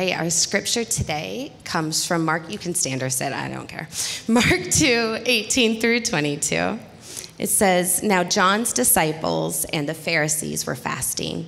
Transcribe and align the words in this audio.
right, 0.00 0.18
our 0.18 0.30
scripture 0.30 0.84
today 0.84 1.52
comes 1.64 2.06
from 2.06 2.24
Mark. 2.24 2.50
You 2.50 2.58
can 2.58 2.74
stand 2.74 3.02
or 3.02 3.10
sit, 3.10 3.32
I 3.32 3.48
don't 3.48 3.68
care. 3.68 3.88
Mark 4.28 4.70
2 4.70 5.22
18 5.26 5.80
through 5.80 6.00
22. 6.00 6.78
It 7.38 7.48
says, 7.48 8.02
Now 8.02 8.24
John's 8.24 8.72
disciples 8.72 9.64
and 9.66 9.88
the 9.88 9.94
Pharisees 9.94 10.66
were 10.66 10.74
fasting, 10.74 11.46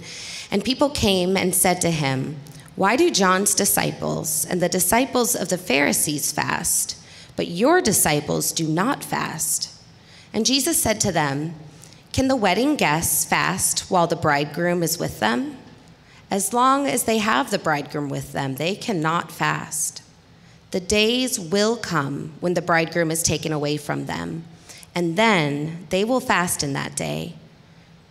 and 0.50 0.64
people 0.64 0.90
came 0.90 1.36
and 1.36 1.54
said 1.54 1.80
to 1.80 1.90
him, 1.90 2.36
Why 2.76 2.96
do 2.96 3.10
John's 3.10 3.54
disciples 3.54 4.44
and 4.44 4.60
the 4.60 4.68
disciples 4.68 5.34
of 5.34 5.48
the 5.48 5.58
Pharisees 5.58 6.32
fast, 6.32 6.96
but 7.36 7.48
your 7.48 7.80
disciples 7.80 8.52
do 8.52 8.68
not 8.68 9.02
fast? 9.02 9.70
And 10.34 10.44
Jesus 10.46 10.82
said 10.82 11.00
to 11.02 11.12
them, 11.12 11.54
Can 12.12 12.28
the 12.28 12.36
wedding 12.36 12.76
guests 12.76 13.24
fast 13.24 13.90
while 13.90 14.06
the 14.06 14.16
bridegroom 14.16 14.82
is 14.82 14.98
with 14.98 15.20
them? 15.20 15.56
As 16.32 16.54
long 16.54 16.86
as 16.86 17.04
they 17.04 17.18
have 17.18 17.50
the 17.50 17.58
bridegroom 17.58 18.08
with 18.08 18.32
them, 18.32 18.54
they 18.54 18.74
cannot 18.74 19.30
fast. 19.30 20.02
The 20.70 20.80
days 20.80 21.38
will 21.38 21.76
come 21.76 22.32
when 22.40 22.54
the 22.54 22.62
bridegroom 22.62 23.10
is 23.10 23.22
taken 23.22 23.52
away 23.52 23.76
from 23.76 24.06
them, 24.06 24.44
and 24.94 25.18
then 25.18 25.86
they 25.90 26.04
will 26.04 26.20
fast 26.20 26.62
in 26.62 26.72
that 26.72 26.96
day. 26.96 27.34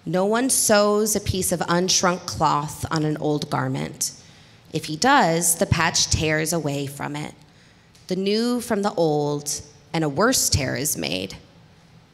No 0.05 0.23
one 0.23 0.51
sews 0.51 1.15
a 1.15 1.19
piece 1.19 1.51
of 1.51 1.61
unshrunk 1.61 2.27
cloth 2.27 2.85
on 2.91 3.05
an 3.05 3.17
old 3.17 3.49
garment. 3.49 4.11
If 4.71 4.85
he 4.85 4.95
does, 4.95 5.55
the 5.55 5.65
patch 5.65 6.05
tears 6.11 6.53
away 6.53 6.85
from 6.85 7.15
it. 7.15 7.33
The 8.05 8.15
new 8.15 8.61
from 8.61 8.83
the 8.83 8.93
old, 8.93 9.61
and 9.93 10.03
a 10.03 10.09
worse 10.09 10.47
tear 10.47 10.75
is 10.75 10.95
made. 10.95 11.37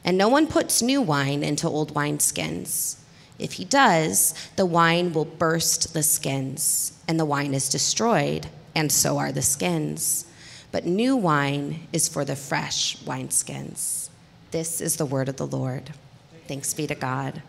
And 0.06 0.16
no 0.16 0.28
one 0.28 0.46
puts 0.46 0.80
new 0.80 1.02
wine 1.02 1.42
into 1.42 1.68
old 1.68 1.92
wineskins. 1.92 2.96
If 3.38 3.52
he 3.52 3.64
does, 3.64 4.34
the 4.56 4.66
wine 4.66 5.12
will 5.12 5.24
burst 5.24 5.94
the 5.94 6.02
skins, 6.02 6.92
and 7.06 7.20
the 7.20 7.24
wine 7.24 7.54
is 7.54 7.68
destroyed, 7.68 8.48
and 8.74 8.90
so 8.90 9.18
are 9.18 9.32
the 9.32 9.42
skins. 9.42 10.26
But 10.72 10.84
new 10.84 11.16
wine 11.16 11.86
is 11.92 12.08
for 12.08 12.24
the 12.24 12.36
fresh 12.36 12.96
wineskins. 12.98 14.08
This 14.50 14.80
is 14.80 14.96
the 14.96 15.06
word 15.06 15.28
of 15.28 15.36
the 15.36 15.46
Lord. 15.46 15.90
Thanks 16.46 16.74
be 16.74 16.86
to 16.86 16.94
God. 16.94 17.42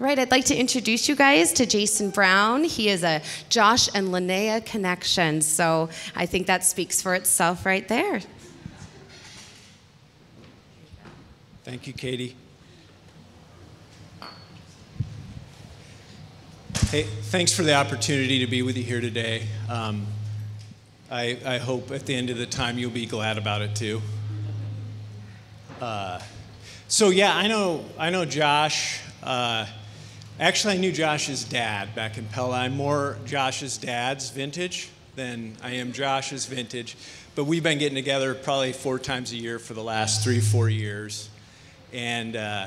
All 0.00 0.06
right, 0.06 0.18
I'd 0.18 0.30
like 0.30 0.46
to 0.46 0.56
introduce 0.56 1.08
you 1.08 1.14
guys 1.14 1.52
to 1.52 1.66
Jason 1.66 2.10
Brown. 2.10 2.64
He 2.64 2.88
is 2.88 3.04
a 3.04 3.20
Josh 3.50 3.88
and 3.94 4.08
Linnea 4.08 4.64
connection, 4.64 5.42
so 5.42 5.90
I 6.16 6.24
think 6.24 6.46
that 6.46 6.64
speaks 6.64 7.02
for 7.02 7.14
itself 7.14 7.66
right 7.66 7.86
there. 7.86 8.20
Thank 11.64 11.86
you, 11.86 11.92
Katie. 11.92 12.34
Hey, 16.90 17.04
thanks 17.04 17.52
for 17.52 17.62
the 17.62 17.74
opportunity 17.74 18.40
to 18.40 18.48
be 18.48 18.62
with 18.62 18.76
you 18.76 18.82
here 18.82 19.00
today. 19.00 19.46
Um, 19.68 20.08
I, 21.08 21.38
I, 21.46 21.58
hope 21.58 21.92
at 21.92 22.04
the 22.04 22.16
end 22.16 22.30
of 22.30 22.36
the 22.36 22.46
time 22.46 22.80
you'll 22.80 22.90
be 22.90 23.06
glad 23.06 23.38
about 23.38 23.62
it 23.62 23.76
too. 23.76 24.02
Uh, 25.80 26.18
so 26.88 27.10
yeah, 27.10 27.36
I 27.36 27.46
know 27.46 27.84
I 27.96 28.10
know 28.10 28.24
Josh. 28.24 29.00
Uh, 29.22 29.66
actually, 30.40 30.74
I 30.74 30.78
knew 30.78 30.90
Josh's 30.90 31.44
dad 31.44 31.94
back 31.94 32.18
in 32.18 32.26
Pella. 32.26 32.58
I'm 32.58 32.76
more 32.76 33.18
Josh's 33.24 33.78
dad's 33.78 34.30
vintage 34.30 34.88
than 35.14 35.56
I 35.62 35.74
am 35.74 35.92
Josh's 35.92 36.46
vintage, 36.46 36.96
but 37.36 37.44
we've 37.44 37.62
been 37.62 37.78
getting 37.78 37.94
together 37.94 38.34
probably 38.34 38.72
four 38.72 38.98
times 38.98 39.30
a 39.30 39.36
year 39.36 39.60
for 39.60 39.74
the 39.74 39.84
last 39.84 40.24
three, 40.24 40.40
four 40.40 40.68
years, 40.68 41.30
and. 41.92 42.34
Uh, 42.34 42.66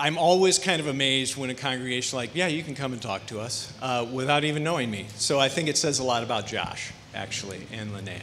I'm 0.00 0.16
always 0.16 0.58
kind 0.58 0.80
of 0.80 0.86
amazed 0.86 1.36
when 1.36 1.50
a 1.50 1.54
congregation 1.54 2.16
like, 2.16 2.34
yeah, 2.34 2.46
you 2.46 2.62
can 2.62 2.74
come 2.74 2.94
and 2.94 3.02
talk 3.02 3.26
to 3.26 3.38
us 3.38 3.70
uh, 3.82 4.06
without 4.10 4.44
even 4.44 4.64
knowing 4.64 4.90
me. 4.90 5.04
So 5.16 5.38
I 5.38 5.50
think 5.50 5.68
it 5.68 5.76
says 5.76 5.98
a 5.98 6.02
lot 6.02 6.22
about 6.22 6.46
Josh, 6.46 6.90
actually, 7.14 7.66
and 7.70 7.90
Linnea. 7.90 8.22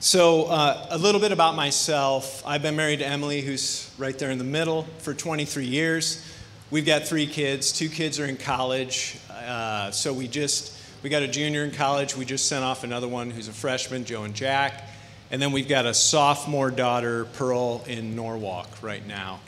So 0.00 0.44
uh, 0.44 0.88
a 0.90 0.98
little 0.98 1.22
bit 1.22 1.32
about 1.32 1.56
myself. 1.56 2.42
I've 2.46 2.60
been 2.60 2.76
married 2.76 2.98
to 2.98 3.06
Emily, 3.06 3.40
who's 3.40 3.90
right 3.96 4.18
there 4.18 4.30
in 4.30 4.36
the 4.36 4.44
middle, 4.44 4.82
for 4.98 5.14
23 5.14 5.64
years. 5.64 6.22
We've 6.70 6.84
got 6.84 7.04
three 7.04 7.26
kids. 7.26 7.72
Two 7.72 7.88
kids 7.88 8.20
are 8.20 8.26
in 8.26 8.36
college. 8.36 9.16
Uh, 9.30 9.90
so 9.90 10.12
we 10.12 10.28
just, 10.28 10.78
we 11.02 11.08
got 11.08 11.22
a 11.22 11.28
junior 11.28 11.64
in 11.64 11.70
college. 11.70 12.14
We 12.14 12.26
just 12.26 12.46
sent 12.46 12.62
off 12.62 12.84
another 12.84 13.08
one 13.08 13.30
who's 13.30 13.48
a 13.48 13.54
freshman, 13.54 14.04
Joe 14.04 14.24
and 14.24 14.34
Jack. 14.34 14.86
And 15.30 15.40
then 15.40 15.50
we've 15.50 15.66
got 15.66 15.86
a 15.86 15.94
sophomore 15.94 16.70
daughter, 16.70 17.24
Pearl, 17.24 17.82
in 17.86 18.14
Norwalk 18.14 18.68
right 18.82 19.06
now. 19.06 19.40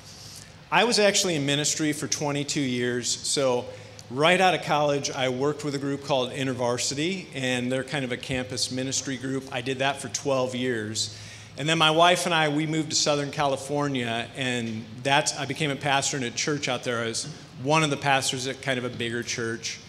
I 0.76 0.84
was 0.84 0.98
actually 0.98 1.36
in 1.36 1.46
ministry 1.46 1.94
for 1.94 2.06
22 2.06 2.60
years. 2.60 3.08
So, 3.08 3.64
right 4.10 4.38
out 4.38 4.52
of 4.52 4.60
college, 4.60 5.10
I 5.10 5.30
worked 5.30 5.64
with 5.64 5.74
a 5.74 5.78
group 5.78 6.04
called 6.04 6.32
InterVarsity, 6.32 7.28
and 7.32 7.72
they're 7.72 7.82
kind 7.82 8.04
of 8.04 8.12
a 8.12 8.18
campus 8.18 8.70
ministry 8.70 9.16
group. 9.16 9.44
I 9.50 9.62
did 9.62 9.78
that 9.78 10.02
for 10.02 10.08
12 10.08 10.54
years. 10.54 11.18
And 11.56 11.66
then 11.66 11.78
my 11.78 11.90
wife 11.90 12.26
and 12.26 12.34
I, 12.34 12.50
we 12.50 12.66
moved 12.66 12.90
to 12.90 12.94
Southern 12.94 13.30
California, 13.30 14.28
and 14.36 14.84
that's, 15.02 15.34
I 15.38 15.46
became 15.46 15.70
a 15.70 15.76
pastor 15.76 16.18
in 16.18 16.24
a 16.24 16.30
church 16.30 16.68
out 16.68 16.84
there. 16.84 17.02
I 17.02 17.06
was 17.06 17.24
one 17.62 17.82
of 17.82 17.88
the 17.88 17.96
pastors 17.96 18.46
at 18.46 18.60
kind 18.60 18.78
of 18.78 18.84
a 18.84 18.90
bigger 18.90 19.22
church. 19.22 19.80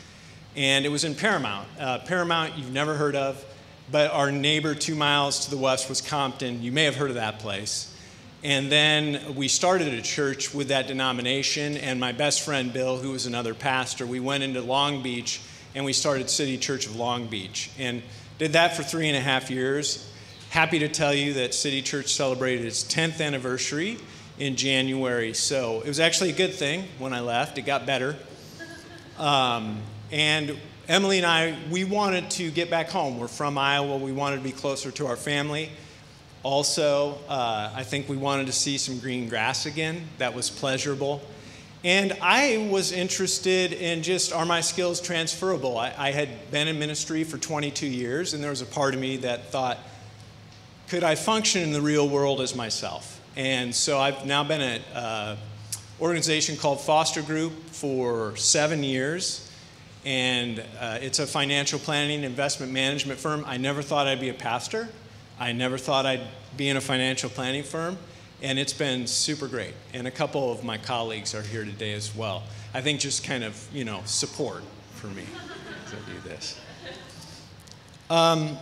And 0.56 0.86
it 0.86 0.90
was 0.90 1.04
in 1.04 1.16
Paramount. 1.16 1.68
Uh, 1.78 2.00
Paramount, 2.00 2.58
you've 2.58 2.72
never 2.72 2.96
heard 2.96 3.18
of, 3.18 3.44
but 3.92 4.10
our 4.12 4.32
neighbor 4.32 4.74
two 4.74 4.96
miles 4.96 5.48
to 5.48 5.52
the 5.52 5.58
west 5.58 5.90
was 5.90 6.00
Compton. 6.00 6.64
You 6.64 6.72
may 6.72 6.86
have 6.86 6.96
heard 6.96 7.10
of 7.10 7.16
that 7.16 7.40
place. 7.40 7.94
And 8.44 8.72
then 8.72 9.36
we 9.36 9.48
started 9.48 9.88
a 9.94 10.02
church 10.02 10.54
with 10.54 10.68
that 10.68 10.88
denomination, 10.88 11.76
and 11.78 12.00
my 12.00 12.12
best 12.12 12.42
friend 12.42 12.72
Bill, 12.72 12.98
who 12.98 13.12
was 13.12 13.26
another 13.26 13.56
pastor, 13.56 14.06
we 14.06 14.20
went 14.20 14.44
into 14.44 14.62
Long 14.62 15.02
Beach 15.02 15.42
and 15.74 15.86
we 15.86 15.94
started 15.94 16.30
City 16.30 16.58
Church 16.58 16.86
of 16.86 16.96
Long 16.96 17.28
Beach. 17.28 17.70
And 17.78 18.02
did 18.38 18.54
that 18.54 18.76
for 18.76 18.84
three 18.84 19.08
and 19.08 19.18
a 19.18 19.20
half 19.20 19.50
years. 19.50 20.12
Happy 20.50 20.80
to 20.80 20.88
tell 20.88 21.14
you 21.14 21.34
that 21.34 21.54
City 21.54 21.82
Church 21.82 22.14
celebrated 22.14 22.66
its 22.66 22.84
10th 22.84 23.22
anniversary 23.22 23.98
in 24.40 24.56
January. 24.56 25.34
So 25.34 25.82
it 25.82 25.88
was 25.88 26.00
actually 26.00 26.30
a 26.30 26.36
good 26.36 26.54
thing 26.54 26.86
when 27.00 27.14
I 27.14 27.20
left, 27.20 27.58
it 27.58 27.64
got 27.64 27.86
better. 27.86 28.16
Um, 29.18 29.82
and 30.12 30.58
Emily 30.88 31.18
and 31.18 31.26
I, 31.26 31.58
we 31.70 31.84
wanted 31.84 32.30
to 32.32 32.52
get 32.52 32.70
back 32.70 32.90
home. 32.90 33.20
We're 33.20 33.28
from 33.28 33.58
Iowa, 33.58 33.98
we 33.98 34.12
wanted 34.12 34.38
to 34.38 34.44
be 34.44 34.52
closer 34.52 34.92
to 34.92 35.08
our 35.08 35.16
family. 35.16 35.70
Also, 36.44 37.18
uh, 37.28 37.72
I 37.76 37.84
think 37.84 38.08
we 38.08 38.18
wanted 38.18 38.48
to 38.48 38.54
see 38.54 38.78
some 38.78 39.00
green 39.00 39.28
grass 39.28 39.66
again. 39.66 40.08
That 40.18 40.34
was 40.34 40.50
pleasurable. 40.50 41.22
And 41.84 42.18
I 42.22 42.68
was 42.72 42.92
interested 42.92 43.72
in 43.72 44.02
just 44.02 44.34
are 44.34 44.46
my 44.46 44.62
skills 44.62 45.00
transferable? 45.00 45.78
I, 45.78 45.94
I, 45.98 46.12
had 46.12 46.52
been 46.52 46.68
in 46.68 46.80
ministry 46.80 47.24
for 47.24 47.38
22 47.38 47.86
years, 47.86 48.34
and 48.34 48.44
there 48.44 48.50
was 48.50 48.62
a 48.62 48.66
part 48.66 48.94
of 48.94 49.00
me 49.00 49.18
that 49.18 49.52
thought, 49.52 49.78
could 50.90 51.04
I 51.04 51.16
function 51.16 51.62
in 51.62 51.72
the 51.72 51.82
real 51.82 52.10
world 52.10 52.42
as 52.42 52.56
myself? 52.56 53.22
And 53.36 53.74
so 53.74 54.00
I've 54.00 54.26
now 54.26 54.44
been 54.44 54.62
at 54.62 54.82
an 54.92 54.98
uh, 54.98 55.38
organization 56.02 56.58
called 56.58 56.82
Foster 56.82 57.22
Group 57.22 57.54
for 57.70 58.36
seven 58.36 58.84
years, 58.84 59.52
and 60.04 60.64
uh, 60.80 60.98
it's 61.02 61.20
a 61.20 61.28
financial 61.28 61.78
planning 61.78 62.24
investment 62.24 62.72
management 62.72 63.20
firm. 63.20 63.44
I 63.46 63.58
never 63.58 63.82
thought 63.84 64.08
I'd 64.08 64.20
be 64.20 64.30
a 64.30 64.34
pastor. 64.34 64.90
I 65.40 65.52
never 65.52 65.78
thought 65.78 66.06
I'd 66.06 66.28
be 66.56 66.70
in 66.70 66.78
a 66.78 66.82
financial 66.82 67.30
planning 67.30 67.64
firm, 67.64 67.98
and 68.42 68.58
it's 68.58 68.74
been 68.74 69.08
super 69.08 69.48
great. 69.48 69.74
And 69.94 70.08
a 70.08 70.12
couple 70.12 70.52
of 70.52 70.64
my 70.64 70.78
colleagues 70.78 71.36
are 71.36 71.42
here 71.42 71.64
today 71.64 71.94
as 71.94 72.16
well. 72.16 72.44
I 72.74 72.82
think 72.82 73.00
just 73.00 73.24
kind 73.24 73.44
of, 73.44 73.68
you 73.74 73.86
know, 73.86 74.02
support 74.06 74.64
for 74.96 75.08
me 75.08 75.24
to 75.90 75.96
do 76.12 76.20
this. 76.28 76.60
Um, 78.10 78.58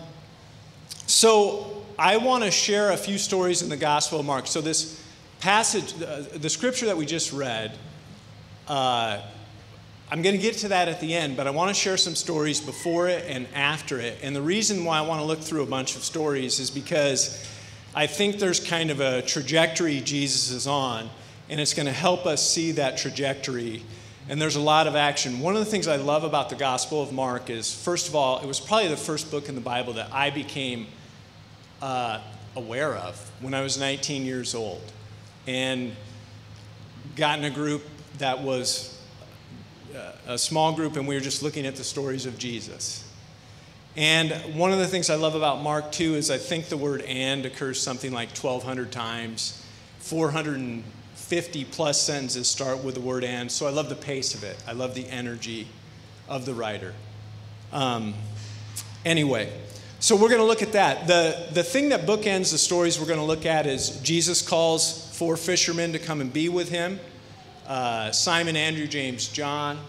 so 1.08 1.86
I 1.98 2.18
want 2.18 2.44
to 2.44 2.52
share 2.52 2.92
a 2.92 2.98
few 2.98 3.18
stories 3.18 3.62
in 3.62 3.70
the 3.70 3.78
Gospel 3.78 4.20
of 4.20 4.26
Mark. 4.26 4.48
So 4.48 4.60
this 4.60 5.02
passage, 5.40 5.94
uh, 6.02 6.24
the 6.34 6.50
scripture 6.50 6.88
that 6.88 6.98
we 6.98 7.06
just 7.06 7.32
read, 7.32 7.78
uh, 8.68 9.22
I'm 10.12 10.22
going 10.22 10.36
to 10.36 10.42
get 10.42 10.58
to 10.58 10.68
that 10.68 10.88
at 10.88 11.02
the 11.02 11.16
end, 11.16 11.36
but 11.36 11.48
I 11.48 11.50
want 11.50 11.70
to 11.70 11.74
share 11.74 11.98
some 11.98 12.14
stories 12.14 12.62
before 12.62 13.08
it 13.08 13.26
and 13.28 13.48
after 13.56 14.00
it. 14.00 14.20
And 14.22 14.36
the 14.36 14.42
reason 14.42 14.86
why 14.86 15.00
I 15.00 15.02
want 15.02 15.20
to 15.20 15.26
look 15.26 15.40
through 15.40 15.64
a 15.64 15.68
bunch 15.68 15.96
of 15.96 16.04
stories 16.04 16.60
is 16.60 16.70
because 16.70 17.44
I 17.96 18.06
think 18.06 18.38
there's 18.38 18.60
kind 18.60 18.92
of 18.92 19.00
a 19.00 19.24
trajectory 19.24 20.02
Jesus 20.02 20.52
is 20.52 20.68
on, 20.68 21.10
and 21.50 21.60
it's 21.60 21.74
going 21.74 21.88
to 21.88 21.92
help 21.92 22.28
us 22.28 22.48
see 22.48 22.74
that 22.74 23.00
trajectory. 23.00 23.82
And 24.30 24.40
there's 24.40 24.56
a 24.56 24.62
lot 24.62 24.86
of 24.86 24.96
action. 24.96 25.40
One 25.40 25.56
of 25.56 25.66
the 25.66 25.72
things 25.72 25.88
I 25.88 25.96
love 25.96 26.24
about 26.24 26.50
the 26.50 26.56
Gospel 26.56 27.02
of 27.02 27.12
Mark 27.12 27.50
is, 27.50 27.74
first 27.74 28.08
of 28.08 28.16
all, 28.16 28.40
it 28.40 28.46
was 28.46 28.60
probably 28.60 28.90
the 28.90 28.98
first 28.98 29.32
book 29.32 29.50
in 29.50 29.56
the 29.56 29.62
Bible 29.62 29.94
that 29.94 30.14
I 30.14 30.30
became 30.30 30.86
uh, 31.82 32.22
aware 32.56 32.94
of 32.96 33.18
when 33.42 33.56
I 33.56 33.62
was 33.62 33.80
19 33.80 34.24
years 34.24 34.54
old. 34.54 34.82
And 35.48 35.96
got 37.16 37.40
in 37.40 37.46
a 37.46 37.50
group 37.50 37.84
that 38.20 38.42
was 38.42 38.95
a 40.28 40.38
small 40.38 40.74
group, 40.74 40.96
and 40.96 41.08
we 41.08 41.16
were 41.16 41.22
just 41.22 41.44
looking 41.44 41.66
at 41.66 41.76
the 41.76 41.84
stories 41.84 42.26
of 42.26 42.38
Jesus. 42.38 43.10
And 43.96 44.32
one 44.56 44.72
of 44.72 44.80
the 44.80 44.88
things 44.88 45.10
I 45.10 45.16
love 45.16 45.36
about 45.36 45.62
Mark, 45.62 45.92
too, 45.92 46.16
is 46.16 46.30
I 46.30 46.38
think 46.38 46.68
the 46.68 46.78
word 46.78 47.02
and 47.04 47.46
occurs 47.46 47.80
something 47.80 48.12
like 48.12 48.30
1,200 48.30 48.92
times. 48.92 49.64
450 50.00 51.66
plus 51.66 52.02
sentences 52.02 52.48
start 52.48 52.84
with 52.84 52.96
the 52.96 53.02
word 53.02 53.24
and. 53.24 53.52
So 53.52 53.68
I 53.68 53.72
love 53.72 53.90
the 53.90 53.96
pace 53.96 54.36
of 54.36 54.44
it, 54.44 54.62
I 54.68 54.74
love 54.74 54.96
the 54.96 55.08
energy 55.08 55.68
of 56.28 56.46
the 56.46 56.54
writer. 56.54 56.94
Um, 57.72 58.14
Anyway, 59.06 59.54
so 60.00 60.16
we're 60.16 60.30
going 60.30 60.42
to 60.42 60.46
look 60.46 60.64
at 60.64 60.72
that. 60.72 61.06
The, 61.06 61.48
the 61.54 61.64
thing 61.64 61.90
that 61.90 62.08
bookends 62.08 62.52
the 62.52 62.58
stories 62.58 63.00
we're 63.00 63.06
going 63.06 63.20
to 63.20 63.26
look 63.26 63.46
at 63.46 63.68
is 63.68 64.02
Jesus 64.02 64.42
calls 64.42 65.16
four 65.16 65.38
fishermen 65.38 65.94
to 65.94 66.00
come 66.00 66.22
and 66.22 66.34
be 66.34 66.50
with 66.50 66.70
him 66.70 67.00
uh, 67.68 68.12
Simon, 68.12 68.56
Andrew, 68.56 68.88
James, 68.88 69.28
John. 69.28 69.80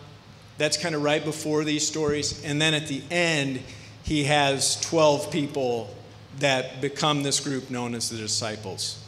That's 0.59 0.77
kind 0.77 0.95
of 0.95 1.03
right 1.03 1.25
before 1.25 1.65
these 1.65 1.87
stories. 1.87 2.43
And 2.45 2.61
then 2.61 2.75
at 2.75 2.87
the 2.87 3.03
end, 3.11 3.61
he 4.03 4.25
has 4.25 4.81
12 4.81 5.31
people 5.31 5.95
that 6.39 6.81
become 6.81 7.23
this 7.23 7.41
group 7.41 7.71
known 7.71 7.95
as 7.95 8.11
the 8.11 8.17
disciples. 8.17 9.03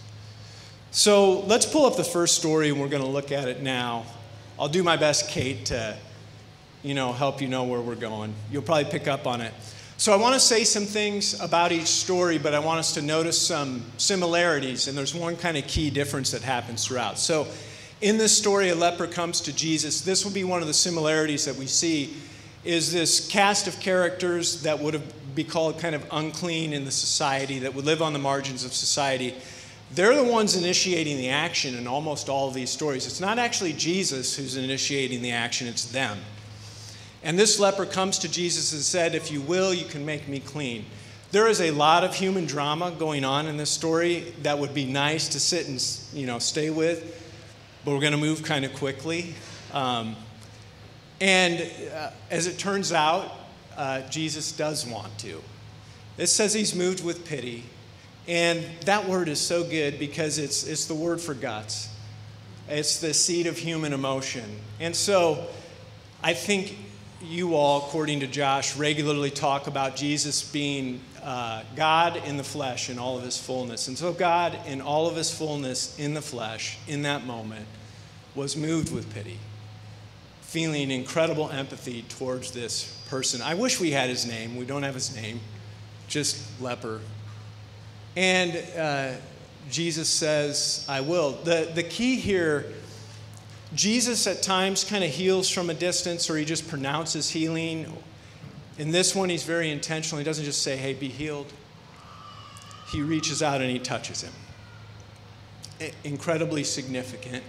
So 0.91 1.41
let's 1.41 1.67
pull 1.67 1.87
up 1.87 1.97
the 1.97 2.05
first 2.05 2.37
story 2.37 2.71
and 2.71 2.81
we're 2.81 2.89
going 2.89 3.03
to 3.03 3.09
look 3.09 3.33
at 3.33 3.49
it 3.49 3.63
now. 3.63 4.05
I'll 4.59 4.69
do 4.69 4.83
my 4.83 4.97
best, 4.97 5.29
Kate, 5.29 5.67
to 5.67 5.97
you 6.83 6.95
know, 6.95 7.13
help 7.13 7.41
you 7.41 7.49
know 7.49 7.65
where 7.65 7.81
we're 7.81 7.95
going. 7.95 8.35
You'll 8.51 8.63
probably 8.63 8.91
pick 8.91 9.09
up 9.09 9.27
on 9.27 9.41
it. 9.41 9.53
So 9.97 10.13
I 10.13 10.17
want 10.17 10.35
to 10.35 10.41
say 10.41 10.63
some 10.63 10.85
things 10.85 11.41
about 11.41 11.73
each 11.73 11.89
story, 11.89 12.39
but 12.39 12.55
I 12.55 12.61
want 12.61 12.79
us 12.79 12.95
to 12.95 13.03
notice 13.03 13.41
some 13.41 13.83
similarities, 13.97 14.87
and 14.87 14.97
there's 14.97 15.13
one 15.13 15.37
kind 15.37 15.57
of 15.57 15.67
key 15.67 15.91
difference 15.91 16.31
that 16.31 16.43
happens 16.43 16.87
throughout. 16.87 17.19
So 17.19 17.49
in 18.01 18.19
this 18.19 18.37
story, 18.37 18.71
a 18.71 18.75
leper 18.75 19.07
comes 19.07 19.41
to 19.43 19.53
Jesus. 19.53 20.01
This 20.01 20.25
will 20.25 20.33
be 20.33 20.45
one 20.45 20.61
of 20.61 20.69
the 20.69 20.75
similarities 20.75 21.45
that 21.45 21.57
we 21.57 21.67
see 21.67 22.15
is 22.65 22.93
this 22.93 23.29
cast 23.29 23.67
of 23.67 23.79
characters 23.81 24.63
that 24.63 24.79
would 24.79 24.95
have 24.95 25.35
be 25.35 25.45
called 25.45 25.79
kind 25.79 25.95
of 25.95 26.05
unclean 26.11 26.73
in 26.73 26.85
the 26.85 26.91
society, 26.91 27.61
that 27.61 27.73
would 27.73 27.85
live 27.85 28.03
on 28.03 28.13
the 28.13 28.19
margins 28.19 28.65
of 28.65 28.73
society. 28.73 29.33
They're 29.93 30.17
the 30.17 30.25
ones 30.25 30.57
initiating 30.57 31.17
the 31.17 31.29
action 31.29 31.77
in 31.77 31.87
almost 31.87 32.29
all 32.29 32.49
of 32.49 32.55
these 32.55 32.71
stories. 32.71 33.07
It's 33.07 33.21
not 33.21 33.39
actually 33.39 33.73
Jesus 33.73 34.37
who's 34.37 34.57
initiating 34.57 35.23
the 35.23 35.31
action, 35.31 35.69
it's 35.69 35.85
them. 35.85 36.19
And 37.23 37.39
this 37.39 37.59
leper 37.59 37.87
comes 37.87 38.19
to 38.19 38.29
Jesus 38.29 38.73
and 38.73 38.83
said, 38.83 39.15
If 39.15 39.31
you 39.31 39.41
will, 39.41 39.73
you 39.73 39.87
can 39.87 40.05
make 40.05 40.29
me 40.29 40.41
clean. 40.41 40.85
There 41.31 41.47
is 41.47 41.61
a 41.61 41.71
lot 41.71 42.05
of 42.05 42.15
human 42.15 42.47
drama 42.47 42.91
going 42.91 43.25
on 43.25 43.47
in 43.47 43.57
this 43.57 43.71
story 43.71 44.35
that 44.43 44.59
would 44.59 44.75
be 44.75 44.87
nice 44.87 45.29
to 45.29 45.41
sit 45.41 45.69
and 45.69 45.81
you 46.13 46.27
know, 46.27 46.39
stay 46.39 46.71
with, 46.71 47.28
but 47.89 47.95
we're 47.95 48.01
going 48.01 48.13
to 48.13 48.19
move 48.19 48.43
kind 48.43 48.67
of 48.67 48.75
quickly. 48.75 49.33
Um, 49.73 50.15
and 51.23 51.59
uh, 51.95 52.11
as 52.31 52.47
it 52.47 52.59
turns 52.59 52.93
out, 52.93 53.33
uh, 53.79 54.03
Jesus 54.11 54.53
does 54.53 54.87
want 54.87 55.17
to. 55.21 55.41
It 56.19 56.27
says 56.27 56.53
he's 56.53 56.75
moved 56.75 57.03
with 57.03 57.25
pity. 57.25 57.65
And 58.27 58.63
that 58.85 59.09
word 59.09 59.27
is 59.27 59.41
so 59.41 59.65
good 59.65 59.99
because 59.99 60.37
it's, 60.37 60.67
it's 60.67 60.85
the 60.85 60.95
word 60.95 61.19
for 61.19 61.33
guts, 61.33 61.89
it's 62.69 63.01
the 63.01 63.15
seed 63.15 63.47
of 63.47 63.57
human 63.57 63.95
emotion. 63.95 64.45
And 64.81 64.95
so 64.95 65.47
I 66.23 66.35
think 66.35 66.77
you 67.23 67.55
all, 67.55 67.87
according 67.87 68.21
to 68.21 68.27
Josh, 68.27 68.77
regularly 68.77 69.31
talk 69.31 69.67
about 69.67 69.97
Jesus 69.97 70.43
being 70.43 71.01
uh, 71.23 71.63
God 71.75 72.19
in 72.27 72.37
the 72.37 72.45
flesh 72.45 72.91
in 72.91 72.99
all 72.99 73.17
of 73.17 73.25
his 73.25 73.39
fullness. 73.39 73.89
And 73.89 73.97
so, 73.97 74.13
God, 74.13 74.59
in 74.67 74.83
all 74.83 75.09
of 75.09 75.17
his 75.17 75.31
fullness 75.31 75.99
in 75.99 76.13
the 76.13 76.21
flesh, 76.21 76.77
in 76.87 77.01
that 77.03 77.25
moment, 77.25 77.65
was 78.39 78.57
moved 78.57 78.95
with 78.95 79.13
pity, 79.13 79.39
feeling 80.41 80.91
incredible 80.91 81.51
empathy 81.51 82.03
towards 82.09 82.53
this 82.53 83.03
person. 83.11 83.43
I 83.43 83.55
wish 83.55 83.81
we 83.81 83.91
had 83.91 84.09
his 84.09 84.27
name. 84.27 84.57
We 84.57 84.65
don't 84.65 84.85
have 84.85 84.95
his 84.95 85.15
name, 85.15 85.41
just 86.07 86.41
leper. 86.61 87.01
And 88.17 88.57
uh, 88.79 89.19
Jesus 89.71 90.09
says, 90.09 90.87
I 90.89 91.01
will. 91.01 91.33
The, 91.43 91.71
the 91.75 91.83
key 91.83 92.17
here 92.17 92.73
Jesus 93.75 94.27
at 94.27 94.41
times 94.41 94.85
kind 94.85 95.05
of 95.05 95.11
heals 95.11 95.51
from 95.51 95.69
a 95.69 95.75
distance 95.75 96.31
or 96.31 96.39
he 96.39 96.45
just 96.45 96.69
pronounces 96.69 97.29
healing. 97.29 97.93
In 98.79 98.91
this 98.91 99.15
one, 99.15 99.29
he's 99.29 99.43
very 99.43 99.71
intentional. 99.71 100.19
He 100.19 100.25
doesn't 100.25 100.45
just 100.45 100.63
say, 100.63 100.77
hey, 100.77 100.95
be 100.95 101.09
healed. 101.09 101.53
He 102.91 103.03
reaches 103.03 103.43
out 103.43 103.61
and 103.61 103.71
he 103.71 103.79
touches 103.79 104.23
him. 104.23 104.33
Incredibly 106.03 106.65
significant. 106.65 107.45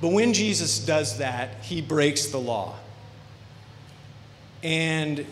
But 0.00 0.12
when 0.12 0.32
Jesus 0.32 0.78
does 0.78 1.18
that, 1.18 1.62
he 1.62 1.80
breaks 1.80 2.26
the 2.26 2.38
law. 2.38 2.76
And 4.62 5.26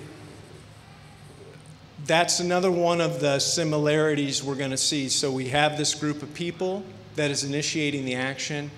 that's 2.07 2.41
another 2.41 2.71
one 2.71 3.01
of 3.01 3.21
the 3.21 3.39
similarities 3.39 4.43
we're 4.43 4.55
going 4.55 4.71
to 4.71 4.77
see. 4.77 5.09
So 5.09 5.31
we 5.31 5.49
have 5.49 5.77
this 5.77 5.95
group 5.95 6.23
of 6.23 6.33
people 6.35 6.85
that 7.17 7.31
is 7.31 7.45
initiating 7.45 8.05
the 8.05 8.15
action 8.15 8.71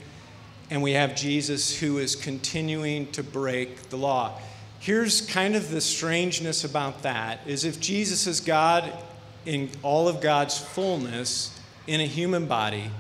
and 0.71 0.83
we 0.83 0.93
have 0.93 1.17
Jesus 1.17 1.79
who 1.79 1.99
is 1.99 2.15
continuing 2.15 3.11
to 3.13 3.25
break 3.25 3.91
the 3.91 3.97
law. 3.97 4.39
Here's 4.79 5.21
kind 5.21 5.57
of 5.57 5.71
the 5.71 5.81
strangeness 5.81 6.65
about 6.65 7.03
that 7.03 7.41
is 7.45 7.65
if 7.65 7.81
Jesus 7.81 8.27
is 8.27 8.41
God 8.41 8.91
in 9.45 9.69
all 9.83 10.09
of 10.09 10.21
God's 10.21 10.57
fullness 10.57 11.59
in 11.87 12.01
a 12.01 12.07
human 12.07 12.47
body, 12.47 12.91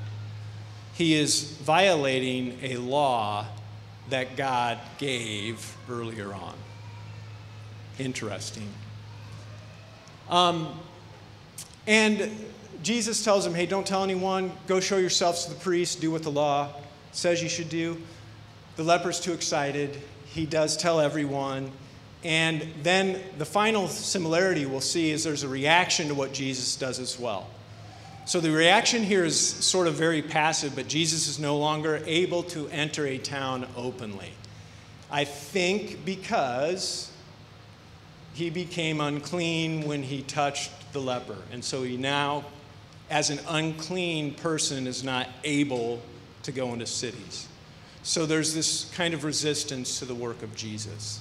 he 1.00 1.14
is 1.14 1.44
violating 1.62 2.58
a 2.62 2.76
law 2.76 3.47
that 4.11 4.37
God 4.37 4.79
gave 4.99 5.75
earlier 5.88 6.35
on. 6.35 6.52
Interesting. 7.99 8.69
Um, 10.29 10.79
and 11.87 12.31
Jesus 12.82 13.25
tells 13.25 13.47
him, 13.47 13.55
hey, 13.55 13.64
don't 13.64 13.87
tell 13.87 14.05
anyone, 14.05 14.52
go 14.67 14.79
show 14.79 14.99
yourselves 14.99 15.47
to 15.47 15.55
the 15.55 15.61
priest, 15.61 16.02
do 16.02 16.11
what 16.11 16.23
the 16.23 16.31
law 16.31 16.69
says 17.12 17.43
you 17.43 17.49
should 17.49 17.70
do. 17.70 17.97
The 18.76 18.82
leper's 18.82 19.20
too 19.20 19.32
excited. 19.32 20.02
He 20.26 20.44
does 20.44 20.76
tell 20.76 21.00
everyone. 21.00 21.73
And 22.25 22.75
then 22.82 23.23
the 23.38 23.47
final 23.47 23.88
similarity 23.88 24.67
we'll 24.67 24.82
see 24.82 25.12
is 25.12 25.25
there's 25.25 25.44
a 25.44 25.49
reaction 25.49 26.08
to 26.08 26.14
what 26.14 26.35
Jesus 26.35 26.76
does 26.76 26.99
as 26.99 27.19
well. 27.19 27.47
So 28.31 28.38
the 28.38 28.53
reaction 28.53 29.03
here 29.03 29.25
is 29.25 29.37
sort 29.41 29.88
of 29.88 29.94
very 29.94 30.23
passive, 30.23 30.77
but 30.77 30.87
Jesus 30.87 31.27
is 31.27 31.41
no 31.41 31.56
longer 31.56 32.00
able 32.06 32.44
to 32.44 32.69
enter 32.69 33.05
a 33.05 33.19
town 33.19 33.67
openly. 33.75 34.31
I 35.11 35.25
think 35.25 36.05
because 36.05 37.11
he 38.32 38.49
became 38.49 39.00
unclean 39.00 39.85
when 39.85 40.05
he 40.05 40.23
touched 40.23 40.71
the 40.93 41.00
leper. 41.00 41.38
And 41.50 41.65
so 41.65 41.82
he 41.82 41.97
now, 41.97 42.44
as 43.11 43.31
an 43.31 43.41
unclean 43.49 44.35
person, 44.35 44.87
is 44.87 45.03
not 45.03 45.26
able 45.43 46.00
to 46.44 46.53
go 46.53 46.73
into 46.73 46.87
cities. 46.87 47.49
So 48.04 48.26
there's 48.26 48.54
this 48.54 48.93
kind 48.95 49.12
of 49.12 49.25
resistance 49.25 49.99
to 49.99 50.04
the 50.04 50.14
work 50.14 50.45
of 50.45 50.54
Jesus. 50.54 51.19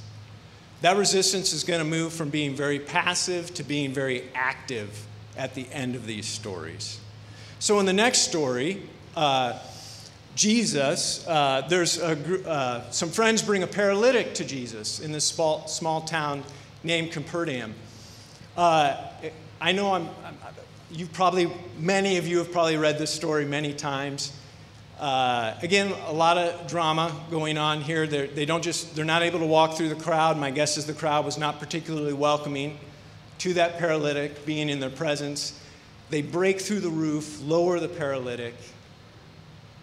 That 0.82 0.96
resistance 0.96 1.54
is 1.54 1.64
going 1.64 1.80
to 1.80 1.90
move 1.90 2.14
from 2.14 2.30
being 2.30 2.54
very 2.54 2.78
passive 2.78 3.52
to 3.56 3.64
being 3.64 3.94
very 3.94 4.30
active 4.36 5.08
at 5.40 5.56
the 5.56 5.66
end 5.72 5.96
of 5.96 6.06
these 6.06 6.28
stories. 6.28 7.00
So 7.62 7.78
in 7.82 7.86
the 7.86 7.92
next 7.92 8.20
story, 8.20 8.82
uh, 9.18 9.60
Jesus, 10.34 11.28
uh, 11.28 11.68
there's 11.68 12.00
a, 12.00 12.50
uh, 12.50 12.90
some 12.90 13.10
friends 13.10 13.42
bring 13.42 13.64
a 13.64 13.68
paralytic 13.68 14.34
to 14.36 14.46
Jesus 14.46 15.02
in 15.02 15.12
this 15.12 15.26
small, 15.26 15.68
small 15.68 16.00
town 16.00 16.46
named 16.86 17.12
Capernaum. 17.12 17.74
Uh, 18.56 18.96
I 19.60 19.74
know 19.74 19.94
I'm, 19.94 20.08
I'm, 20.24 20.38
you've 20.90 21.12
probably, 21.12 21.52
many 21.78 22.16
of 22.16 22.26
you 22.26 22.38
have 22.38 22.50
probably 22.54 22.78
read 22.78 22.98
this 22.98 23.12
story 23.12 23.44
many 23.44 23.74
times. 23.74 24.32
Uh, 24.98 25.54
again, 25.62 25.94
a 26.08 26.14
lot 26.14 26.38
of 26.38 26.66
drama 26.66 27.14
going 27.30 27.58
on 27.58 27.82
here. 27.82 28.08
They're, 28.08 28.28
they 28.28 28.46
don't 28.46 28.64
just, 28.64 28.96
they're 28.96 29.04
not 29.04 29.22
able 29.22 29.40
to 29.40 29.46
walk 29.46 29.76
through 29.76 29.90
the 29.90 30.02
crowd. 30.02 30.38
My 30.38 30.52
guess 30.52 30.78
is 30.78 30.86
the 30.86 30.94
crowd 30.94 31.26
was 31.26 31.38
not 31.38 31.60
particularly 31.60 32.14
welcoming 32.14 32.80
to 33.40 33.54
that 33.56 33.80
paralytic 33.80 34.46
being 34.46 34.70
in 34.70 34.80
their 34.80 34.90
presence. 34.90 35.59
They 36.10 36.22
break 36.22 36.60
through 36.60 36.80
the 36.80 36.90
roof, 36.90 37.42
lower 37.44 37.80
the 37.80 37.90
paralytic, 37.90 38.56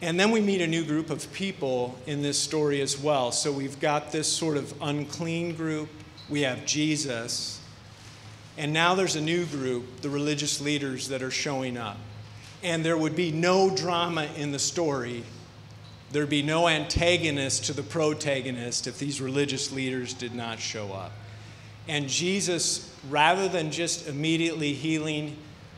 and 0.02 0.21
then 0.21 0.30
we 0.30 0.40
meet 0.40 0.61
a 0.61 0.66
new 0.66 0.85
group 0.85 1.09
of 1.11 1.33
people 1.33 1.99
in 2.06 2.21
this 2.21 2.38
story 2.38 2.80
as 2.80 2.99
well. 2.99 3.33
So 3.33 3.50
we've 3.50 3.80
got 3.80 4.12
this 4.12 4.30
sort 4.30 4.56
of 4.56 4.75
unclean 4.83 5.54
group, 5.54 5.88
we 6.28 6.42
have 6.42 6.66
Jesus, 6.66 7.61
and 8.59 8.73
now 8.73 8.95
there's 8.95 9.16
a 9.16 9.21
new 9.21 9.47
group, 9.47 10.00
the 10.00 10.11
religious 10.11 10.61
leaders 10.61 11.09
that 11.09 11.23
are 11.23 11.30
showing 11.30 11.76
up 11.76 11.97
and 12.62 12.85
there 12.85 12.97
would 12.97 13.16
be 13.16 13.30
no 13.30 13.71
drama 13.71 14.28
in 14.37 14.52
the 14.52 14.59
story. 14.59 15.23
There'd 16.11 16.28
be 16.28 16.42
no 16.42 16.68
antagonist 16.68 17.66
to 17.66 17.73
the 17.73 17.83
protagonist 17.83 18.87
if 18.87 18.99
these 18.99 19.21
religious 19.21 19.73
leaders 19.73 20.14
did 20.14 20.35
not 20.35 20.59
show 20.59 20.92
up. 20.92 21.12
And 21.88 22.09
Jesus, 22.09 22.92
rather 23.09 23.49
than 23.49 23.71
just 23.71 24.09
immediately 24.09 24.73
healing, 24.73 25.37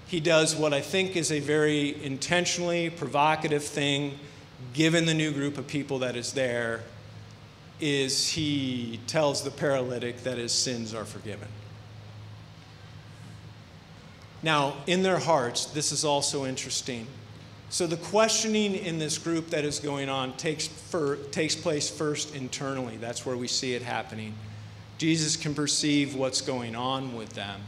he 0.09 0.21
does 0.21 0.57
what 0.57 0.73
I 0.73 0.81
think 0.81 1.17
is 1.17 1.31
a 1.31 1.39
very 1.39 2.03
intentionally 2.03 2.89
provocative 2.89 3.63
thing, 3.63 4.19
given 4.73 5.05
the 5.05 5.13
new 5.13 5.33
group 5.33 5.59
of 5.59 5.67
people 5.67 5.99
that 5.99 6.17
is 6.17 6.33
there, 6.33 6.81
is 7.79 8.31
he 8.31 9.01
tells 9.07 9.45
the 9.45 9.51
paralytic 9.51 10.25
that 10.25 10.39
his 10.39 10.51
sins 10.51 10.95
are 10.95 11.05
forgiven. 11.05 11.47
Now, 14.43 14.77
in 14.87 15.03
their 15.03 15.19
hearts, 15.19 15.67
this 15.67 15.93
is 15.93 16.07
also 16.07 16.47
interesting. 16.47 17.07
So, 17.69 17.87
the 17.87 17.99
questioning 17.99 18.77
in 18.77 18.99
this 18.99 19.19
group 19.19 19.51
that 19.51 19.67
is 19.67 19.79
going 19.79 20.09
on 20.09 20.35
takes, 20.39 20.71
takes 21.33 21.55
place 21.55 21.91
first 21.91 22.35
internally. 22.35 22.97
That's 22.97 23.27
where 23.27 23.37
we 23.37 23.47
see 23.47 23.75
it 23.75 23.83
happening. 23.83 24.33
Jesus 24.97 25.37
can 25.37 25.55
perceive 25.55 26.15
what's 26.15 26.41
going 26.41 26.75
on 26.75 27.15
with 27.15 27.35
them. 27.35 27.61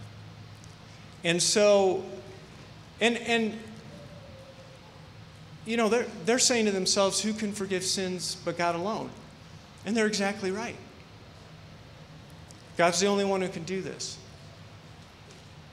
And 1.22 1.42
so, 1.42 2.02
and, 3.00 3.16
and 3.18 3.58
you 5.64 5.76
know, 5.76 5.88
they're, 5.88 6.06
they're 6.24 6.38
saying 6.38 6.66
to 6.66 6.72
themselves, 6.72 7.20
who 7.20 7.32
can 7.32 7.52
forgive 7.52 7.84
sins 7.84 8.36
but 8.44 8.58
God 8.58 8.74
alone? 8.74 9.10
And 9.84 9.96
they're 9.96 10.06
exactly 10.06 10.50
right. 10.50 10.76
God's 12.76 13.00
the 13.00 13.06
only 13.06 13.24
one 13.24 13.40
who 13.40 13.48
can 13.48 13.64
do 13.64 13.82
this. 13.82 14.18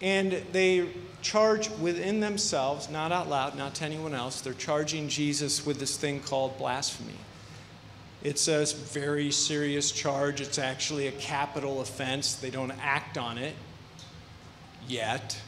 And 0.01 0.43
they 0.51 0.89
charge 1.21 1.69
within 1.71 2.19
themselves, 2.19 2.89
not 2.89 3.11
out 3.11 3.29
loud, 3.29 3.57
not 3.57 3.75
to 3.75 3.85
anyone 3.85 4.13
else, 4.13 4.41
they're 4.41 4.53
charging 4.53 5.09
Jesus 5.09 5.65
with 5.65 5.79
this 5.79 5.97
thing 5.97 6.19
called 6.19 6.57
blasphemy. 6.57 7.15
It's 8.23 8.47
a 8.47 8.65
very 8.65 9.31
serious 9.31 9.91
charge. 9.91 10.41
It's 10.41 10.59
actually 10.59 11.07
a 11.07 11.11
capital 11.13 11.81
offense. 11.81 12.35
They 12.35 12.49
don't 12.49 12.71
act 12.81 13.17
on 13.17 13.37
it 13.37 13.55
yet. 14.87 15.39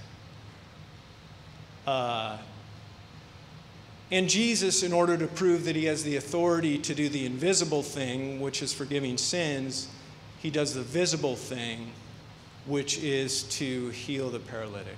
Uh, 1.89 2.37
and 4.11 4.29
Jesus, 4.29 4.83
in 4.83 4.93
order 4.93 5.17
to 5.17 5.25
prove 5.25 5.65
that 5.65 5.75
he 5.75 5.85
has 5.85 6.03
the 6.03 6.17
authority 6.17 6.77
to 6.77 6.93
do 6.93 7.09
the 7.09 7.25
invisible 7.25 7.81
thing, 7.81 8.39
which 8.39 8.61
is 8.61 8.71
forgiving 8.71 9.17
sins, 9.17 9.87
he 10.37 10.51
does 10.51 10.75
the 10.75 10.83
visible 10.83 11.35
thing, 11.35 11.91
which 12.67 12.99
is 12.99 13.41
to 13.57 13.89
heal 13.89 14.29
the 14.29 14.37
paralytic. 14.37 14.97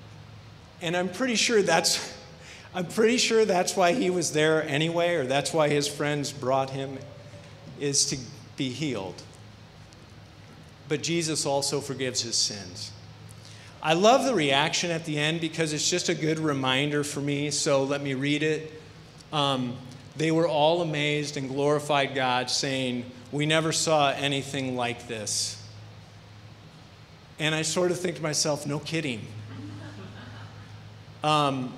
And 0.81 0.97
I'm 0.97 1.07
pretty 1.07 1.35
sure 1.35 1.61
that's 1.61 2.13
I'm 2.75 2.87
pretty 2.87 3.17
sure 3.17 3.45
that's 3.45 3.77
why 3.77 3.93
he 3.93 4.09
was 4.09 4.33
there 4.33 4.61
anyway, 4.67 5.15
or 5.15 5.25
that's 5.25 5.53
why 5.53 5.69
his 5.69 5.87
friends 5.87 6.33
brought 6.33 6.71
him, 6.71 6.99
is 7.79 8.05
to 8.07 8.17
be 8.57 8.67
healed. 8.67 9.21
But 10.89 11.03
Jesus 11.03 11.45
also 11.45 11.79
forgives 11.79 12.21
his 12.21 12.35
sins. 12.35 12.91
I 13.83 13.93
love 13.93 14.25
the 14.25 14.35
reaction 14.35 14.91
at 14.91 15.05
the 15.05 15.17
end 15.17 15.41
because 15.41 15.73
it's 15.73 15.89
just 15.89 16.07
a 16.07 16.13
good 16.13 16.37
reminder 16.37 17.03
for 17.03 17.19
me. 17.19 17.49
So 17.49 17.83
let 17.83 18.01
me 18.01 18.13
read 18.13 18.43
it. 18.43 18.79
Um, 19.33 19.75
they 20.15 20.29
were 20.29 20.47
all 20.47 20.81
amazed 20.81 21.35
and 21.35 21.49
glorified 21.49 22.13
God, 22.13 22.49
saying, 22.51 23.09
We 23.31 23.47
never 23.47 23.71
saw 23.71 24.11
anything 24.11 24.75
like 24.75 25.07
this. 25.07 25.57
And 27.39 27.55
I 27.55 27.63
sort 27.63 27.89
of 27.89 27.99
think 27.99 28.17
to 28.17 28.21
myself, 28.21 28.67
No 28.67 28.77
kidding. 28.77 29.25
Um, 31.23 31.73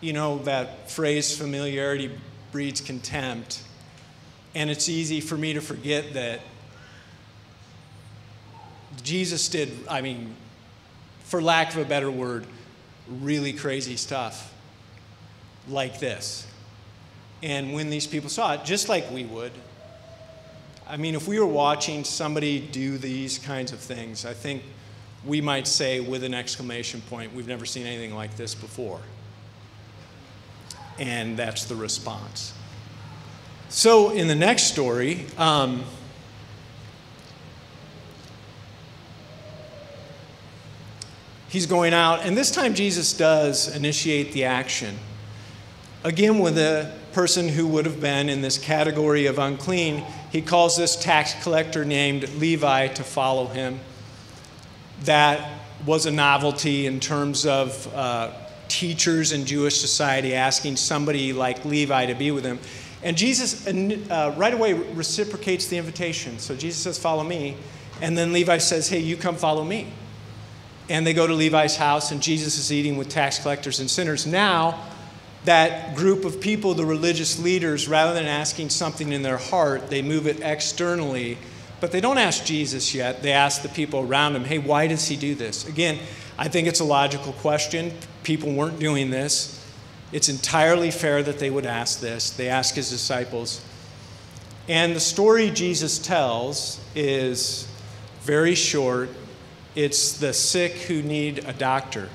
you 0.00 0.12
know, 0.12 0.38
that 0.40 0.90
phrase, 0.90 1.36
familiarity 1.36 2.10
breeds 2.52 2.80
contempt. 2.80 3.62
And 4.54 4.68
it's 4.68 4.88
easy 4.88 5.20
for 5.20 5.36
me 5.36 5.54
to 5.54 5.60
forget 5.60 6.12
that 6.14 6.40
Jesus 9.02 9.48
did, 9.48 9.70
I 9.88 10.00
mean, 10.00 10.34
for 11.24 11.40
lack 11.40 11.72
of 11.72 11.78
a 11.78 11.84
better 11.84 12.10
word, 12.10 12.46
really 13.08 13.52
crazy 13.52 13.96
stuff 13.96 14.52
like 15.68 16.00
this. 16.00 16.46
And 17.42 17.72
when 17.72 17.90
these 17.90 18.06
people 18.06 18.28
saw 18.28 18.54
it, 18.54 18.64
just 18.64 18.88
like 18.88 19.10
we 19.10 19.24
would, 19.24 19.52
I 20.88 20.96
mean, 20.96 21.14
if 21.14 21.28
we 21.28 21.38
were 21.38 21.46
watching 21.46 22.02
somebody 22.02 22.58
do 22.58 22.98
these 22.98 23.38
kinds 23.38 23.72
of 23.72 23.78
things, 23.78 24.26
I 24.26 24.34
think 24.34 24.62
we 25.24 25.40
might 25.40 25.66
say 25.66 26.00
with 26.00 26.24
an 26.24 26.34
exclamation 26.34 27.00
point, 27.02 27.32
we've 27.32 27.46
never 27.46 27.64
seen 27.64 27.86
anything 27.86 28.14
like 28.14 28.36
this 28.36 28.54
before. 28.54 29.00
And 30.98 31.36
that's 31.36 31.64
the 31.64 31.76
response. 31.76 32.52
So 33.68 34.10
in 34.10 34.26
the 34.26 34.34
next 34.34 34.64
story, 34.64 35.26
um, 35.38 35.84
he's 41.50 41.66
going 41.66 41.92
out, 41.92 42.24
and 42.24 42.36
this 42.36 42.50
time 42.50 42.74
Jesus 42.74 43.12
does 43.12 43.74
initiate 43.76 44.32
the 44.32 44.44
action. 44.44 44.96
Again, 46.02 46.38
with 46.38 46.56
a 46.56 46.96
person 47.12 47.48
who 47.48 47.66
would 47.66 47.84
have 47.84 48.00
been 48.00 48.28
in 48.28 48.40
this 48.40 48.56
category 48.56 49.26
of 49.26 49.38
unclean, 49.38 50.04
he 50.32 50.40
calls 50.40 50.76
this 50.76 50.96
tax 50.96 51.34
collector 51.42 51.84
named 51.84 52.28
Levi 52.36 52.88
to 52.88 53.02
follow 53.02 53.46
him. 53.46 53.80
That 55.02 55.60
was 55.84 56.06
a 56.06 56.10
novelty 56.10 56.86
in 56.86 57.00
terms 57.00 57.44
of 57.44 57.92
uh, 57.94 58.32
teachers 58.68 59.32
in 59.32 59.44
Jewish 59.44 59.80
society 59.80 60.34
asking 60.34 60.76
somebody 60.76 61.32
like 61.32 61.64
Levi 61.64 62.06
to 62.06 62.14
be 62.14 62.30
with 62.30 62.44
them. 62.44 62.58
And 63.02 63.16
Jesus 63.16 63.66
uh, 63.66 64.34
right 64.36 64.54
away 64.54 64.74
reciprocates 64.74 65.66
the 65.66 65.78
invitation. 65.78 66.38
So 66.38 66.54
Jesus 66.54 66.82
says, 66.82 66.98
Follow 66.98 67.24
me. 67.24 67.56
And 68.00 68.16
then 68.16 68.32
Levi 68.32 68.58
says, 68.58 68.88
Hey, 68.88 69.00
you 69.00 69.16
come 69.16 69.36
follow 69.36 69.64
me. 69.64 69.92
And 70.90 71.06
they 71.06 71.14
go 71.14 71.26
to 71.26 71.32
Levi's 71.32 71.76
house, 71.76 72.10
and 72.10 72.20
Jesus 72.20 72.58
is 72.58 72.72
eating 72.72 72.96
with 72.98 73.08
tax 73.08 73.38
collectors 73.38 73.80
and 73.80 73.88
sinners. 73.88 74.26
Now, 74.26 74.88
that 75.44 75.94
group 75.94 76.24
of 76.24 76.40
people, 76.40 76.74
the 76.74 76.84
religious 76.84 77.38
leaders, 77.38 77.88
rather 77.88 78.12
than 78.12 78.26
asking 78.26 78.70
something 78.70 79.12
in 79.12 79.22
their 79.22 79.38
heart, 79.38 79.88
they 79.88 80.02
move 80.02 80.26
it 80.26 80.40
externally. 80.40 81.38
But 81.80 81.92
they 81.92 82.00
don't 82.00 82.18
ask 82.18 82.44
Jesus 82.44 82.94
yet. 82.94 83.22
They 83.22 83.32
ask 83.32 83.62
the 83.62 83.68
people 83.68 84.00
around 84.00 84.36
him, 84.36 84.44
hey, 84.44 84.58
why 84.58 84.88
does 84.88 85.06
he 85.06 85.16
do 85.16 85.34
this? 85.34 85.66
Again, 85.66 85.98
I 86.36 86.48
think 86.48 86.66
it's 86.66 86.80
a 86.80 86.84
logical 86.84 87.32
question. 87.34 87.92
People 88.22 88.52
weren't 88.52 88.78
doing 88.78 89.10
this. 89.10 89.64
It's 90.12 90.28
entirely 90.28 90.90
fair 90.90 91.22
that 91.22 91.38
they 91.38 91.50
would 91.50 91.66
ask 91.66 92.00
this. 92.00 92.30
They 92.30 92.48
ask 92.48 92.74
his 92.74 92.90
disciples. 92.90 93.64
And 94.68 94.94
the 94.94 95.00
story 95.00 95.50
Jesus 95.50 95.98
tells 95.98 96.80
is 96.94 97.68
very 98.22 98.56
short. 98.56 99.08
It's 99.74 100.14
the 100.14 100.32
sick 100.32 100.72
who 100.72 101.02
need 101.02 101.44
a 101.46 101.52
doctor. 101.52 102.08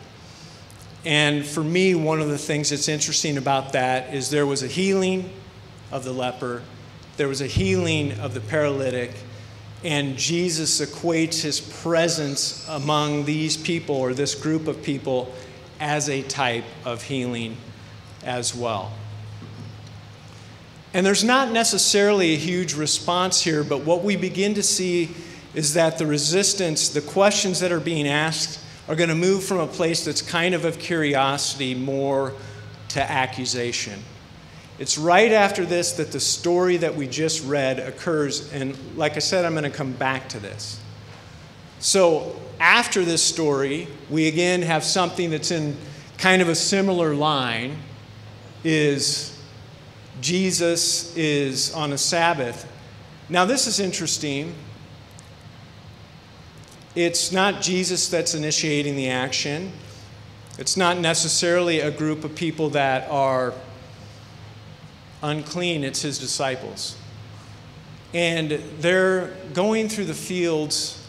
And 1.05 1.45
for 1.45 1.63
me, 1.63 1.95
one 1.95 2.19
of 2.19 2.29
the 2.29 2.37
things 2.37 2.71
that's 2.71 2.89
interesting 2.89 3.37
about 3.37 3.73
that 3.73 4.13
is 4.13 4.29
there 4.29 4.45
was 4.45 4.63
a 4.63 4.67
healing 4.67 5.29
of 5.91 6.03
the 6.03 6.11
leper, 6.11 6.63
there 7.17 7.27
was 7.27 7.41
a 7.41 7.47
healing 7.47 8.19
of 8.19 8.33
the 8.33 8.41
paralytic, 8.41 9.13
and 9.83 10.17
Jesus 10.17 10.81
equates 10.81 11.41
his 11.41 11.61
presence 11.61 12.67
among 12.67 13.25
these 13.25 13.55
people 13.55 13.95
or 13.95 14.13
this 14.13 14.33
group 14.33 14.67
of 14.67 14.81
people 14.81 15.31
as 15.79 16.09
a 16.09 16.23
type 16.23 16.65
of 16.83 17.03
healing 17.03 17.55
as 18.23 18.55
well. 18.55 18.91
And 20.93 21.05
there's 21.05 21.23
not 21.23 21.51
necessarily 21.51 22.33
a 22.33 22.37
huge 22.37 22.73
response 22.73 23.41
here, 23.41 23.63
but 23.63 23.81
what 23.81 24.03
we 24.03 24.15
begin 24.15 24.53
to 24.55 24.63
see 24.63 25.13
is 25.55 25.73
that 25.73 25.97
the 25.97 26.05
resistance, 26.05 26.89
the 26.89 27.01
questions 27.01 27.61
that 27.61 27.71
are 27.71 27.79
being 27.79 28.07
asked, 28.07 28.59
are 28.87 28.95
going 28.95 29.09
to 29.09 29.15
move 29.15 29.43
from 29.43 29.59
a 29.59 29.67
place 29.67 30.05
that's 30.05 30.21
kind 30.21 30.53
of 30.53 30.65
of 30.65 30.77
curiosity 30.77 31.73
more 31.73 32.33
to 32.89 33.11
accusation. 33.11 33.99
It's 34.77 34.97
right 34.97 35.31
after 35.31 35.65
this 35.65 35.93
that 35.93 36.11
the 36.11 36.19
story 36.19 36.77
that 36.77 36.95
we 36.95 37.07
just 37.07 37.43
read 37.45 37.79
occurs, 37.79 38.51
and 38.51 38.77
like 38.97 39.15
I 39.15 39.19
said, 39.19 39.45
I'm 39.45 39.53
going 39.53 39.63
to 39.63 39.69
come 39.69 39.93
back 39.93 40.27
to 40.29 40.39
this. 40.39 40.79
So, 41.79 42.39
after 42.59 43.03
this 43.03 43.21
story, 43.21 43.87
we 44.09 44.27
again 44.27 44.61
have 44.61 44.83
something 44.83 45.29
that's 45.29 45.51
in 45.51 45.75
kind 46.17 46.41
of 46.41 46.49
a 46.49 46.55
similar 46.55 47.15
line 47.15 47.77
is 48.63 49.37
Jesus 50.21 51.15
is 51.15 51.73
on 51.73 51.93
a 51.93 51.97
Sabbath. 51.97 52.69
Now, 53.29 53.45
this 53.45 53.67
is 53.67 53.79
interesting 53.79 54.55
it's 56.95 57.31
not 57.31 57.61
Jesus 57.61 58.07
that's 58.07 58.33
initiating 58.33 58.95
the 58.95 59.09
action. 59.09 59.71
It's 60.57 60.77
not 60.77 60.97
necessarily 60.97 61.81
a 61.81 61.91
group 61.91 62.23
of 62.23 62.35
people 62.35 62.69
that 62.69 63.09
are 63.09 63.53
unclean, 65.21 65.83
it's 65.83 66.01
his 66.01 66.17
disciples. 66.17 66.97
And 68.13 68.51
they're 68.79 69.35
going 69.53 69.89
through 69.89 70.05
the 70.05 70.13
fields 70.13 71.05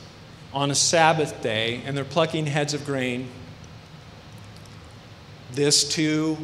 on 0.52 0.71
a 0.71 0.75
Sabbath 0.75 1.40
day 1.43 1.83
and 1.85 1.97
they're 1.97 2.05
plucking 2.05 2.47
heads 2.47 2.75
of 2.75 2.85
grain. 2.85 3.28
This 5.52 5.88
too 5.88 6.37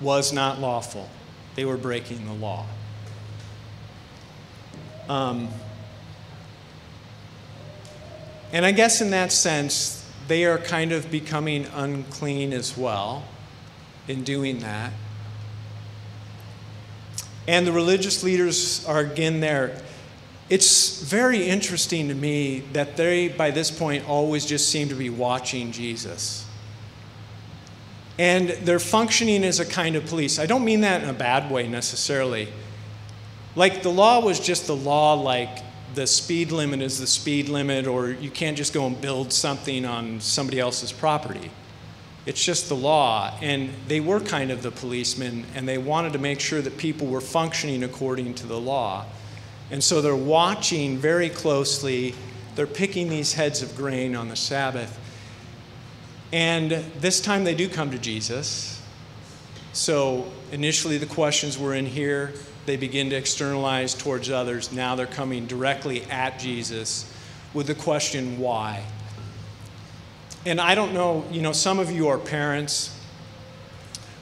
was 0.00 0.32
not 0.32 0.58
lawful, 0.58 1.08
they 1.54 1.64
were 1.64 1.76
breaking 1.76 2.26
the 2.26 2.32
law. 2.32 2.66
Um, 5.08 5.48
and 8.52 8.66
I 8.66 8.72
guess 8.72 9.00
in 9.00 9.10
that 9.10 9.32
sense, 9.32 10.06
they 10.28 10.44
are 10.44 10.58
kind 10.58 10.92
of 10.92 11.10
becoming 11.10 11.66
unclean 11.74 12.52
as 12.52 12.76
well 12.76 13.24
in 14.08 14.24
doing 14.24 14.58
that. 14.60 14.92
And 17.48 17.66
the 17.66 17.72
religious 17.72 18.22
leaders 18.22 18.86
are 18.86 19.00
again 19.00 19.40
there. 19.40 19.80
It's 20.48 21.02
very 21.02 21.48
interesting 21.48 22.08
to 22.08 22.14
me 22.14 22.60
that 22.72 22.96
they, 22.96 23.28
by 23.28 23.50
this 23.50 23.70
point, 23.70 24.08
always 24.08 24.44
just 24.44 24.68
seem 24.68 24.90
to 24.90 24.94
be 24.94 25.10
watching 25.10 25.72
Jesus. 25.72 26.46
And 28.18 28.50
they're 28.50 28.78
functioning 28.78 29.44
as 29.44 29.58
a 29.60 29.66
kind 29.66 29.96
of 29.96 30.06
police. 30.06 30.38
I 30.38 30.46
don't 30.46 30.64
mean 30.64 30.82
that 30.82 31.02
in 31.02 31.08
a 31.08 31.14
bad 31.14 31.50
way 31.50 31.66
necessarily. 31.66 32.48
Like 33.56 33.82
the 33.82 33.90
law 33.90 34.20
was 34.20 34.38
just 34.38 34.66
the 34.66 34.76
law, 34.76 35.14
like 35.14 35.58
the 35.94 36.06
speed 36.06 36.52
limit 36.52 36.80
is 36.80 36.98
the 36.98 37.06
speed 37.06 37.48
limit, 37.48 37.86
or 37.86 38.10
you 38.10 38.30
can't 38.30 38.56
just 38.56 38.72
go 38.72 38.86
and 38.86 39.00
build 39.00 39.32
something 39.32 39.84
on 39.84 40.20
somebody 40.20 40.58
else's 40.58 40.92
property. 40.92 41.50
It's 42.24 42.42
just 42.42 42.68
the 42.68 42.76
law. 42.76 43.36
And 43.42 43.70
they 43.88 44.00
were 44.00 44.20
kind 44.20 44.50
of 44.50 44.62
the 44.62 44.70
policemen, 44.70 45.44
and 45.54 45.68
they 45.68 45.78
wanted 45.78 46.12
to 46.14 46.18
make 46.18 46.40
sure 46.40 46.62
that 46.62 46.76
people 46.76 47.06
were 47.06 47.20
functioning 47.20 47.82
according 47.82 48.34
to 48.34 48.46
the 48.46 48.58
law. 48.58 49.04
And 49.70 49.82
so 49.82 50.00
they're 50.00 50.14
watching 50.14 50.98
very 50.98 51.28
closely. 51.28 52.14
They're 52.54 52.66
picking 52.66 53.08
these 53.08 53.32
heads 53.32 53.62
of 53.62 53.76
grain 53.76 54.14
on 54.14 54.28
the 54.28 54.36
Sabbath. 54.36 54.98
And 56.32 56.70
this 57.00 57.20
time 57.20 57.44
they 57.44 57.54
do 57.54 57.68
come 57.68 57.90
to 57.90 57.98
Jesus. 57.98 58.80
So 59.72 60.30
initially 60.50 60.98
the 60.98 61.06
questions 61.06 61.58
were 61.58 61.74
in 61.74 61.86
here. 61.86 62.34
They 62.64 62.76
begin 62.76 63.10
to 63.10 63.16
externalize 63.16 63.94
towards 63.94 64.30
others. 64.30 64.72
Now 64.72 64.94
they're 64.94 65.06
coming 65.06 65.46
directly 65.46 66.02
at 66.04 66.38
Jesus 66.38 67.12
with 67.54 67.66
the 67.66 67.74
question, 67.74 68.38
why? 68.38 68.84
And 70.46 70.60
I 70.60 70.74
don't 70.74 70.92
know, 70.92 71.24
you 71.30 71.42
know, 71.42 71.52
some 71.52 71.78
of 71.78 71.90
you 71.90 72.08
are 72.08 72.18
parents, 72.18 72.98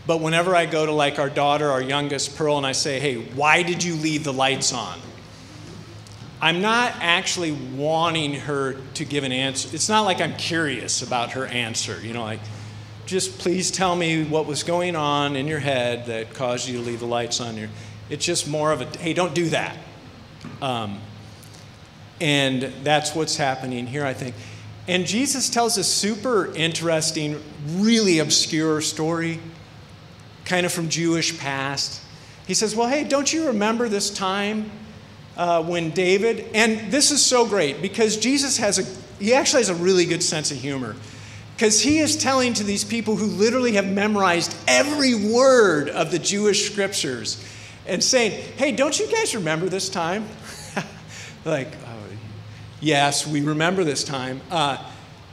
but 0.07 0.21
whenever 0.21 0.57
I 0.57 0.67
go 0.67 0.87
to 0.87 0.93
like 0.93 1.19
our 1.19 1.31
daughter, 1.31 1.71
our 1.71 1.83
youngest, 1.83 2.37
Pearl, 2.37 2.57
and 2.57 2.67
I 2.67 2.73
say, 2.73 2.99
hey, 2.99 3.17
why 3.17 3.63
did 3.63 3.85
you 3.85 3.95
leave 3.95 4.25
the 4.25 4.33
lights 4.33 4.73
on? 4.73 4.99
I'm 6.43 6.63
not 6.63 6.95
actually 7.01 7.53
wanting 7.53 8.35
her 8.35 8.77
to 8.95 9.05
give 9.05 9.25
an 9.25 9.33
answer. 9.33 9.69
It's 9.75 9.91
not 9.91 10.03
like 10.03 10.23
I'm 10.23 10.37
curious 10.37 11.03
about 11.03 11.33
her 11.33 11.47
answer, 11.47 12.01
you 12.03 12.15
know, 12.15 12.23
like, 12.23 12.41
just 13.05 13.39
please 13.39 13.71
tell 13.71 13.97
me 13.97 14.25
what 14.25 14.47
was 14.47 14.63
going 14.63 14.95
on 14.97 15.37
in 15.37 15.47
your 15.47 15.59
head 15.59 16.07
that 16.07 16.33
caused 16.33 16.69
you 16.69 16.79
to 16.79 16.85
leave 16.85 17.01
the 17.01 17.07
lights 17.07 17.41
on. 17.41 17.57
Your, 17.57 17.69
it's 18.11 18.25
just 18.25 18.49
more 18.49 18.73
of 18.73 18.81
a, 18.81 18.99
hey, 18.99 19.15
don't 19.15 19.35
do 19.35 19.49
that. 19.51 19.77
Um, 20.61 21.01
and 22.21 22.63
that's 22.83 23.15
what's 23.15 23.37
happening 23.37 23.87
here, 23.87 24.05
I 24.05 24.13
think. 24.13 24.35
And 24.89 25.07
Jesus 25.07 25.49
tells 25.49 25.79
a 25.79 25.85
super 25.85 26.53
interesting, 26.55 27.41
really 27.77 28.19
obscure 28.19 28.81
story, 28.81 29.39
kind 30.45 30.67
of 30.67 30.73
from 30.73 30.89
Jewish 30.89 31.39
past. 31.39 32.03
He 32.47 32.55
says, 32.55 32.75
Well, 32.75 32.89
hey, 32.89 33.05
don't 33.05 33.33
you 33.33 33.47
remember 33.47 33.89
this 33.89 34.11
time 34.11 34.71
uh, 35.37 35.63
when 35.63 35.91
David, 35.91 36.47
and 36.55 36.91
this 36.91 37.11
is 37.13 37.25
so 37.25 37.47
great 37.47 37.81
because 37.81 38.17
Jesus 38.17 38.57
has 38.57 38.79
a, 38.79 39.23
he 39.23 39.33
actually 39.33 39.61
has 39.61 39.69
a 39.69 39.75
really 39.77 40.05
good 40.05 40.23
sense 40.23 40.51
of 40.51 40.57
humor. 40.57 40.97
Because 41.55 41.81
he 41.81 41.99
is 41.99 42.17
telling 42.17 42.55
to 42.55 42.65
these 42.65 42.85
people 42.85 43.17
who 43.17 43.27
literally 43.27 43.73
have 43.73 43.87
memorized 43.87 44.57
every 44.67 45.15
word 45.15 45.91
of 45.91 46.11
the 46.11 46.19
Jewish 46.19 46.71
scriptures 46.71 47.45
and 47.91 48.03
saying, 48.03 48.33
Hey, 48.57 48.73
don't 48.73 48.99
you 48.99 49.07
guys 49.11 49.35
remember 49.35 49.69
this 49.69 49.91
time? 49.91 50.27
like, 51.45 51.69
Yes, 52.81 53.27
we 53.27 53.43
remember 53.43 53.85
this 53.85 54.03
time. 54.05 54.41
Uh, 54.51 54.83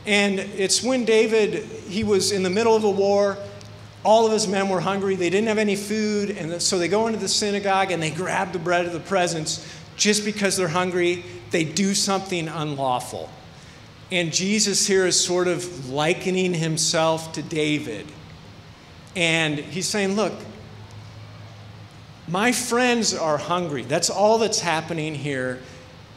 and 0.05 0.39
it's 0.39 0.83
when 0.83 1.05
David, 1.05 1.63
he 1.63 2.03
was 2.03 2.33
in 2.33 2.43
the 2.43 2.49
middle 2.49 2.75
of 2.75 2.83
a 2.83 2.89
war. 2.89 3.37
All 4.03 4.25
of 4.25 4.33
his 4.33 4.47
men 4.47 4.67
were 4.69 4.81
hungry. 4.81 5.15
They 5.15 5.29
didn't 5.29 5.47
have 5.47 5.57
any 5.57 5.77
food. 5.77 6.31
And 6.31 6.61
so 6.61 6.77
they 6.77 6.89
go 6.89 7.07
into 7.07 7.19
the 7.19 7.27
synagogue 7.27 7.91
and 7.91 8.03
they 8.03 8.11
grab 8.11 8.51
the 8.51 8.59
bread 8.59 8.85
of 8.85 8.91
the 8.91 8.99
presence 8.99 9.65
just 9.95 10.25
because 10.25 10.57
they're 10.57 10.67
hungry. 10.67 11.23
They 11.51 11.63
do 11.63 11.93
something 11.93 12.49
unlawful. 12.49 13.29
And 14.11 14.33
Jesus 14.33 14.85
here 14.85 15.05
is 15.05 15.19
sort 15.19 15.47
of 15.47 15.89
likening 15.89 16.53
himself 16.53 17.31
to 17.33 17.41
David. 17.41 18.05
And 19.15 19.57
he's 19.57 19.87
saying, 19.87 20.15
Look, 20.15 20.33
my 22.27 22.51
friends 22.51 23.13
are 23.13 23.37
hungry. 23.37 23.83
That's 23.83 24.09
all 24.09 24.37
that's 24.37 24.59
happening 24.59 25.15
here. 25.15 25.59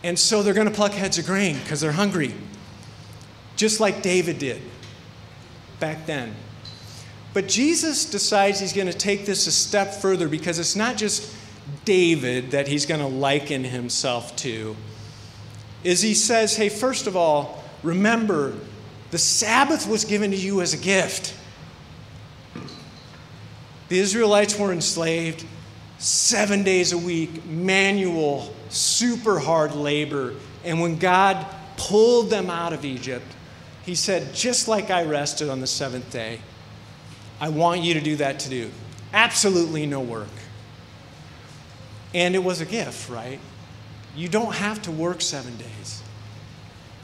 And 0.03 0.19
so 0.19 0.43
they're 0.43 0.55
going 0.55 0.69
to 0.69 0.75
pluck 0.75 0.93
heads 0.93 1.19
of 1.19 1.27
grain 1.27 1.57
because 1.59 1.81
they're 1.81 1.93
hungry, 1.93 2.35
just 3.57 3.81
like 3.81 4.03
David 4.03 4.39
did 4.39 4.61
back 5.79 6.07
then. 6.07 6.35
But 7.33 7.47
Jesus 7.47 8.07
decides 8.07 8.59
he's 8.59 8.73
going 8.73 8.89
to 8.89 8.97
take 8.97 9.25
this 9.25 9.47
a 9.47 9.53
step 9.53 9.95
further 9.95 10.29
because 10.29 10.59
it's 10.59 10.75
not 10.75 10.97
just 10.97 11.33
David 11.85 12.51
that 12.51 12.67
he's 12.67 12.87
going 12.87 13.01
to 13.01 13.07
liken 13.07 13.63
himself 13.63 14.35
to. 14.37 14.75
Is 15.85 16.03
he 16.03 16.15
says, 16.15 16.57
hey, 16.57 16.69
first 16.69 17.07
of 17.07 17.17
all, 17.17 17.63
remember 17.83 18.55
the 19.13 19.19
Sabbath 19.19 19.89
was 19.89 20.05
given 20.05 20.31
to 20.33 20.37
you 20.37 20.61
as 20.61 20.75
a 20.75 20.77
gift. 20.77 21.35
The 23.89 23.99
Israelites 23.99 24.59
were 24.59 24.73
enslaved 24.73 25.45
seven 26.01 26.65
days 26.65 26.93
a 26.93 26.99
week, 26.99 27.45
manual 27.45 28.53
super 28.71 29.39
hard 29.39 29.75
labor. 29.75 30.35
And 30.65 30.81
when 30.81 30.99
God 30.99 31.47
pulled 31.77 32.31
them 32.31 32.51
out 32.51 32.73
of 32.73 32.85
Egypt, 32.85 33.27
He 33.85 33.95
said, 33.95 34.35
just 34.35 34.69
like 34.69 34.91
I 34.91 35.05
rested 35.05 35.49
on 35.49 35.61
the 35.61 35.67
seventh 35.67 36.11
day, 36.11 36.41
I 37.41 37.49
want 37.49 37.81
you 37.81 37.95
to 37.95 38.01
do 38.01 38.17
that 38.17 38.39
to 38.41 38.51
do. 38.51 38.71
Absolutely 39.13 39.87
no 39.87 40.01
work. 40.01 40.29
And 42.15 42.35
it 42.35 42.45
was 42.45 42.61
a 42.61 42.67
gift, 42.67 43.09
right? 43.09 43.39
You 44.15 44.29
don't 44.29 44.55
have 44.55 44.83
to 44.83 44.91
work 44.91 45.21
seven 45.21 45.57
days. 45.57 46.03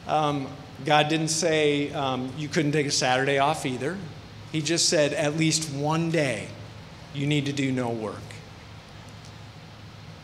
Um, 0.06 0.48
God 0.84 1.08
didn't 1.08 1.28
say 1.28 1.90
um, 1.92 2.32
you 2.36 2.48
couldn't 2.48 2.72
take 2.72 2.86
a 2.86 2.90
Saturday 2.90 3.38
off 3.38 3.64
either. 3.64 3.96
He 4.52 4.60
just 4.60 4.88
said 4.88 5.12
at 5.12 5.36
least 5.36 5.72
one 5.72 6.10
day 6.10 6.48
you 7.14 7.26
need 7.26 7.46
to 7.46 7.52
do 7.52 7.72
no 7.72 7.88
work. 7.88 8.25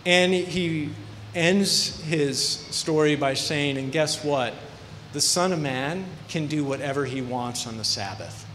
And 0.04 0.34
he 0.34 0.90
ends 1.34 2.00
his 2.02 2.40
story 2.40 3.16
by 3.16 3.34
saying, 3.34 3.78
and 3.78 3.92
guess 3.92 4.24
what? 4.24 4.54
The 5.12 5.20
Son 5.20 5.52
of 5.52 5.60
Man 5.60 6.06
can 6.28 6.46
do 6.46 6.64
whatever 6.64 7.04
he 7.04 7.22
wants 7.22 7.66
on 7.66 7.76
the 7.76 7.84
Sabbath. 7.84 8.46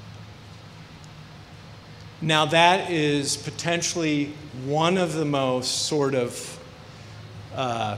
Now, 2.19 2.45
that 2.47 2.89
is 2.89 3.37
potentially 3.37 4.33
one 4.65 4.97
of 4.97 5.13
the 5.13 5.25
most 5.25 5.85
sort 5.85 6.15
of 6.15 6.59
uh, 7.55 7.97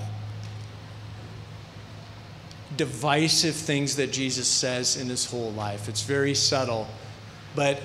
divisive 2.76 3.56
things 3.56 3.96
that 3.96 4.12
Jesus 4.12 4.48
says 4.48 4.98
in 4.98 5.08
his 5.08 5.26
whole 5.26 5.52
life. 5.54 5.88
It's 5.88 6.04
very 6.04 6.36
subtle. 6.36 6.88
But 7.56 7.82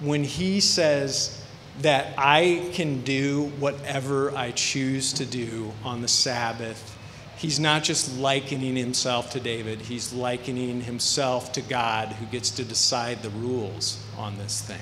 when 0.00 0.24
he 0.24 0.60
says, 0.60 1.41
that 1.80 2.14
I 2.18 2.70
can 2.74 3.02
do 3.02 3.50
whatever 3.58 4.36
I 4.36 4.50
choose 4.50 5.12
to 5.14 5.24
do 5.24 5.72
on 5.84 6.02
the 6.02 6.08
Sabbath. 6.08 6.98
He's 7.38 7.58
not 7.58 7.82
just 7.82 8.18
likening 8.18 8.76
himself 8.76 9.32
to 9.32 9.40
David, 9.40 9.80
he's 9.80 10.12
likening 10.12 10.82
himself 10.82 11.52
to 11.52 11.62
God 11.62 12.08
who 12.08 12.26
gets 12.26 12.50
to 12.50 12.64
decide 12.64 13.22
the 13.22 13.30
rules 13.30 14.04
on 14.16 14.38
this 14.38 14.60
thing. 14.60 14.78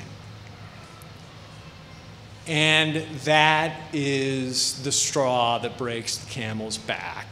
And 2.47 2.97
that 3.21 3.81
is 3.93 4.83
the 4.83 4.91
straw 4.91 5.59
that 5.59 5.79
breaks 5.79 6.17
the 6.17 6.29
camel's 6.31 6.79
back 6.79 7.29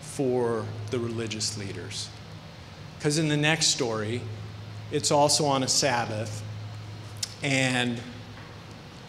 for 0.00 0.66
the 0.90 0.98
religious 0.98 1.56
leaders. 1.56 2.10
Because 2.98 3.16
in 3.16 3.28
the 3.28 3.36
next 3.36 3.68
story, 3.68 4.20
it's 4.92 5.10
also 5.10 5.46
on 5.46 5.62
a 5.62 5.68
Sabbath, 5.68 6.42
and 7.42 7.98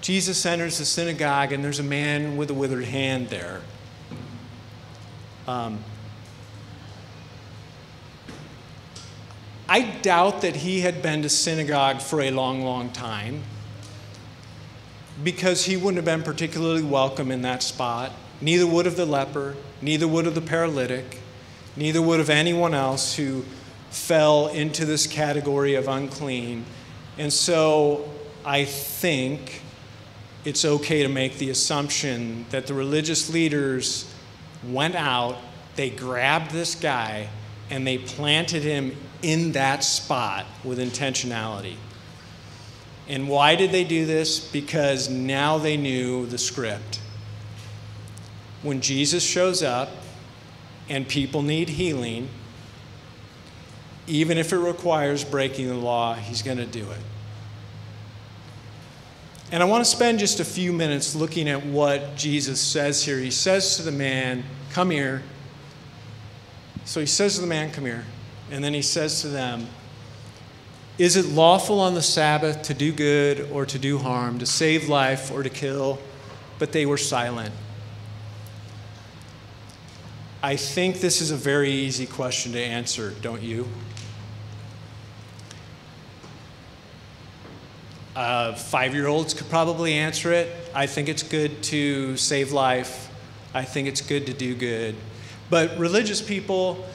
Jesus 0.01 0.45
enters 0.45 0.79
the 0.79 0.85
synagogue, 0.85 1.51
and 1.51 1.63
there's 1.63 1.79
a 1.79 1.83
man 1.83 2.35
with 2.35 2.49
a 2.49 2.53
withered 2.53 2.85
hand 2.85 3.29
there. 3.29 3.61
Um, 5.47 5.79
I 9.69 9.81
doubt 9.81 10.41
that 10.41 10.57
he 10.57 10.81
had 10.81 11.01
been 11.01 11.21
to 11.21 11.29
synagogue 11.29 12.01
for 12.01 12.19
a 12.21 12.31
long, 12.31 12.61
long 12.61 12.89
time 12.89 13.43
because 15.23 15.65
he 15.65 15.77
wouldn't 15.77 15.97
have 15.97 16.05
been 16.05 16.23
particularly 16.23 16.83
welcome 16.83 17.31
in 17.31 17.43
that 17.43 17.61
spot. 17.61 18.11
Neither 18.41 18.65
would 18.65 18.85
have 18.85 18.97
the 18.97 19.05
leper, 19.05 19.55
neither 19.81 20.07
would 20.07 20.25
have 20.25 20.35
the 20.35 20.41
paralytic, 20.41 21.19
neither 21.75 22.01
would 22.01 22.19
have 22.19 22.29
anyone 22.29 22.73
else 22.73 23.15
who 23.15 23.45
fell 23.91 24.47
into 24.47 24.83
this 24.83 25.05
category 25.05 25.75
of 25.75 25.87
unclean. 25.87 26.65
And 27.17 27.31
so 27.31 28.09
I 28.43 28.65
think 28.65 29.61
it's 30.43 30.65
okay 30.65 31.03
to 31.03 31.09
make 31.09 31.37
the 31.37 31.49
assumption 31.49 32.45
that 32.49 32.67
the 32.67 32.73
religious 32.73 33.29
leaders 33.29 34.11
went 34.67 34.95
out, 34.95 35.37
they 35.75 35.89
grabbed 35.89 36.51
this 36.51 36.75
guy, 36.75 37.29
and 37.69 37.85
they 37.85 37.97
planted 37.97 38.63
him 38.63 38.95
in 39.21 39.51
that 39.53 39.83
spot 39.83 40.45
with 40.63 40.79
intentionality. 40.79 41.75
And 43.07 43.27
why 43.27 43.55
did 43.55 43.71
they 43.71 43.83
do 43.83 44.05
this? 44.05 44.39
Because 44.39 45.09
now 45.09 45.57
they 45.57 45.77
knew 45.77 46.25
the 46.25 46.37
script. 46.37 46.99
When 48.61 48.81
Jesus 48.81 49.23
shows 49.23 49.63
up 49.63 49.89
and 50.89 51.07
people 51.07 51.41
need 51.41 51.69
healing, 51.69 52.29
even 54.07 54.37
if 54.37 54.53
it 54.53 54.57
requires 54.57 55.23
breaking 55.23 55.67
the 55.67 55.75
law, 55.75 56.13
he's 56.13 56.41
going 56.41 56.57
to 56.57 56.65
do 56.65 56.89
it. 56.89 56.99
And 59.51 59.61
I 59.61 59.65
want 59.65 59.83
to 59.83 59.89
spend 59.89 60.19
just 60.19 60.39
a 60.39 60.45
few 60.45 60.71
minutes 60.71 61.13
looking 61.13 61.49
at 61.49 61.65
what 61.65 62.15
Jesus 62.15 62.61
says 62.61 63.03
here. 63.03 63.19
He 63.19 63.31
says 63.31 63.75
to 63.77 63.83
the 63.83 63.91
man, 63.91 64.45
Come 64.71 64.89
here. 64.89 65.23
So 66.85 67.01
he 67.01 67.05
says 67.05 67.35
to 67.35 67.41
the 67.41 67.47
man, 67.47 67.71
Come 67.71 67.85
here. 67.85 68.05
And 68.49 68.63
then 68.63 68.73
he 68.73 68.81
says 68.81 69.21
to 69.21 69.27
them, 69.27 69.67
Is 70.97 71.17
it 71.17 71.25
lawful 71.25 71.81
on 71.81 71.95
the 71.95 72.01
Sabbath 72.01 72.61
to 72.63 72.73
do 72.73 72.93
good 72.93 73.51
or 73.51 73.65
to 73.65 73.77
do 73.77 73.97
harm, 73.97 74.39
to 74.39 74.45
save 74.45 74.87
life 74.87 75.31
or 75.31 75.43
to 75.43 75.49
kill? 75.49 75.99
But 76.57 76.71
they 76.71 76.85
were 76.85 76.97
silent. 76.97 77.53
I 80.41 80.55
think 80.55 81.01
this 81.01 81.21
is 81.21 81.29
a 81.29 81.35
very 81.35 81.71
easy 81.71 82.05
question 82.05 82.53
to 82.53 82.59
answer, 82.59 83.13
don't 83.21 83.41
you? 83.41 83.67
Uh, 88.21 88.53
Five 88.53 88.93
year 88.93 89.07
olds 89.07 89.33
could 89.33 89.49
probably 89.49 89.93
answer 89.93 90.31
it. 90.31 90.55
I 90.75 90.85
think 90.85 91.09
it's 91.09 91.23
good 91.23 91.63
to 91.63 92.15
save 92.17 92.51
life. 92.51 93.09
I 93.51 93.63
think 93.63 93.87
it's 93.87 94.01
good 94.01 94.27
to 94.27 94.33
do 94.33 94.53
good. 94.53 94.93
But 95.49 95.75
religious 95.79 96.21
people, 96.21 96.85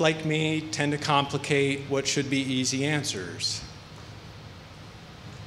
like 0.00 0.24
me, 0.24 0.62
tend 0.72 0.90
to 0.90 0.98
complicate 0.98 1.82
what 1.82 2.08
should 2.08 2.28
be 2.28 2.40
easy 2.40 2.84
answers. 2.84 3.62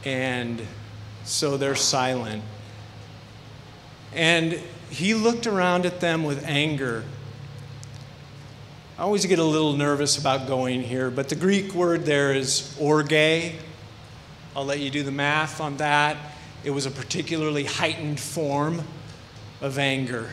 And 0.06 0.66
so 1.26 1.58
they're 1.58 1.76
silent. 1.76 2.42
And 4.14 4.54
he 4.90 5.14
looked 5.14 5.46
around 5.46 5.86
at 5.86 6.00
them 6.00 6.24
with 6.24 6.46
anger. 6.46 7.04
I 8.98 9.02
always 9.02 9.26
get 9.26 9.40
a 9.40 9.44
little 9.44 9.74
nervous 9.74 10.18
about 10.18 10.48
going 10.48 10.84
here, 10.84 11.12
but 11.12 11.28
the 11.28 11.36
Greek 11.36 11.74
word 11.74 12.06
there 12.06 12.32
is 12.32 12.74
orge. 12.80 13.56
I'll 14.56 14.66
let 14.66 14.80
you 14.80 14.90
do 14.90 15.04
the 15.04 15.12
math 15.12 15.60
on 15.60 15.78
that. 15.78 16.18
It 16.64 16.72
was 16.72 16.86
a 16.86 16.92
particularly 16.92 17.66
heightened 17.66 18.20
form 18.20 18.84
of 19.62 19.78
anger. 19.78 20.30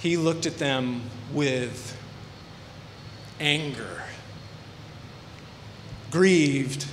He 0.00 0.16
looked 0.16 0.44
at 0.44 0.58
them 0.58 1.02
with 1.32 1.96
anger, 3.40 4.02
grieved 6.10 6.86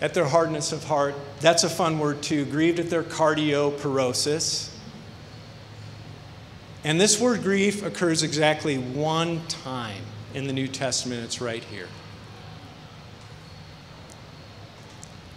at 0.00 0.14
their 0.14 0.26
hardness 0.26 0.72
of 0.72 0.84
heart. 0.84 1.14
That's 1.40 1.64
a 1.64 1.68
fun 1.68 1.98
word, 1.98 2.22
too. 2.22 2.44
Grieved 2.46 2.78
at 2.78 2.90
their 2.90 3.02
cardioporosis. 3.02 4.70
And 6.84 7.00
this 7.00 7.20
word 7.20 7.42
grief 7.42 7.82
occurs 7.82 8.22
exactly 8.22 8.76
one 8.76 9.46
time 9.46 10.02
in 10.34 10.46
the 10.46 10.52
New 10.52 10.68
Testament. 10.68 11.22
It's 11.22 11.40
right 11.40 11.62
here. 11.64 11.88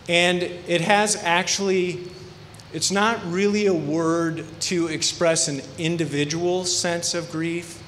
And 0.08 0.43
it 0.43 0.82
has 0.82 1.15
actually, 1.17 2.08
it's 2.74 2.91
not 2.91 3.20
really 3.26 3.65
a 3.65 3.74
word 3.74 4.46
to 4.62 4.88
express 4.88 5.48
an 5.48 5.62
individual 5.78 6.63
sense 6.65 7.13
of 7.13 7.32
grief, 7.32 7.84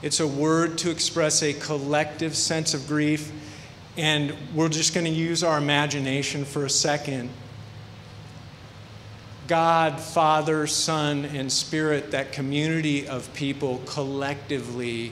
it's 0.00 0.20
a 0.20 0.26
word 0.26 0.78
to 0.78 0.90
express 0.90 1.42
a 1.42 1.52
collective 1.52 2.36
sense 2.36 2.72
of 2.72 2.86
grief. 2.86 3.32
And 3.96 4.32
we're 4.54 4.68
just 4.68 4.94
going 4.94 5.06
to 5.06 5.12
use 5.12 5.42
our 5.42 5.58
imagination 5.58 6.44
for 6.44 6.64
a 6.64 6.70
second. 6.70 7.30
God, 9.48 9.98
Father, 9.98 10.68
Son, 10.68 11.24
and 11.24 11.50
Spirit, 11.50 12.12
that 12.12 12.30
community 12.30 13.08
of 13.08 13.32
people 13.34 13.80
collectively 13.86 15.10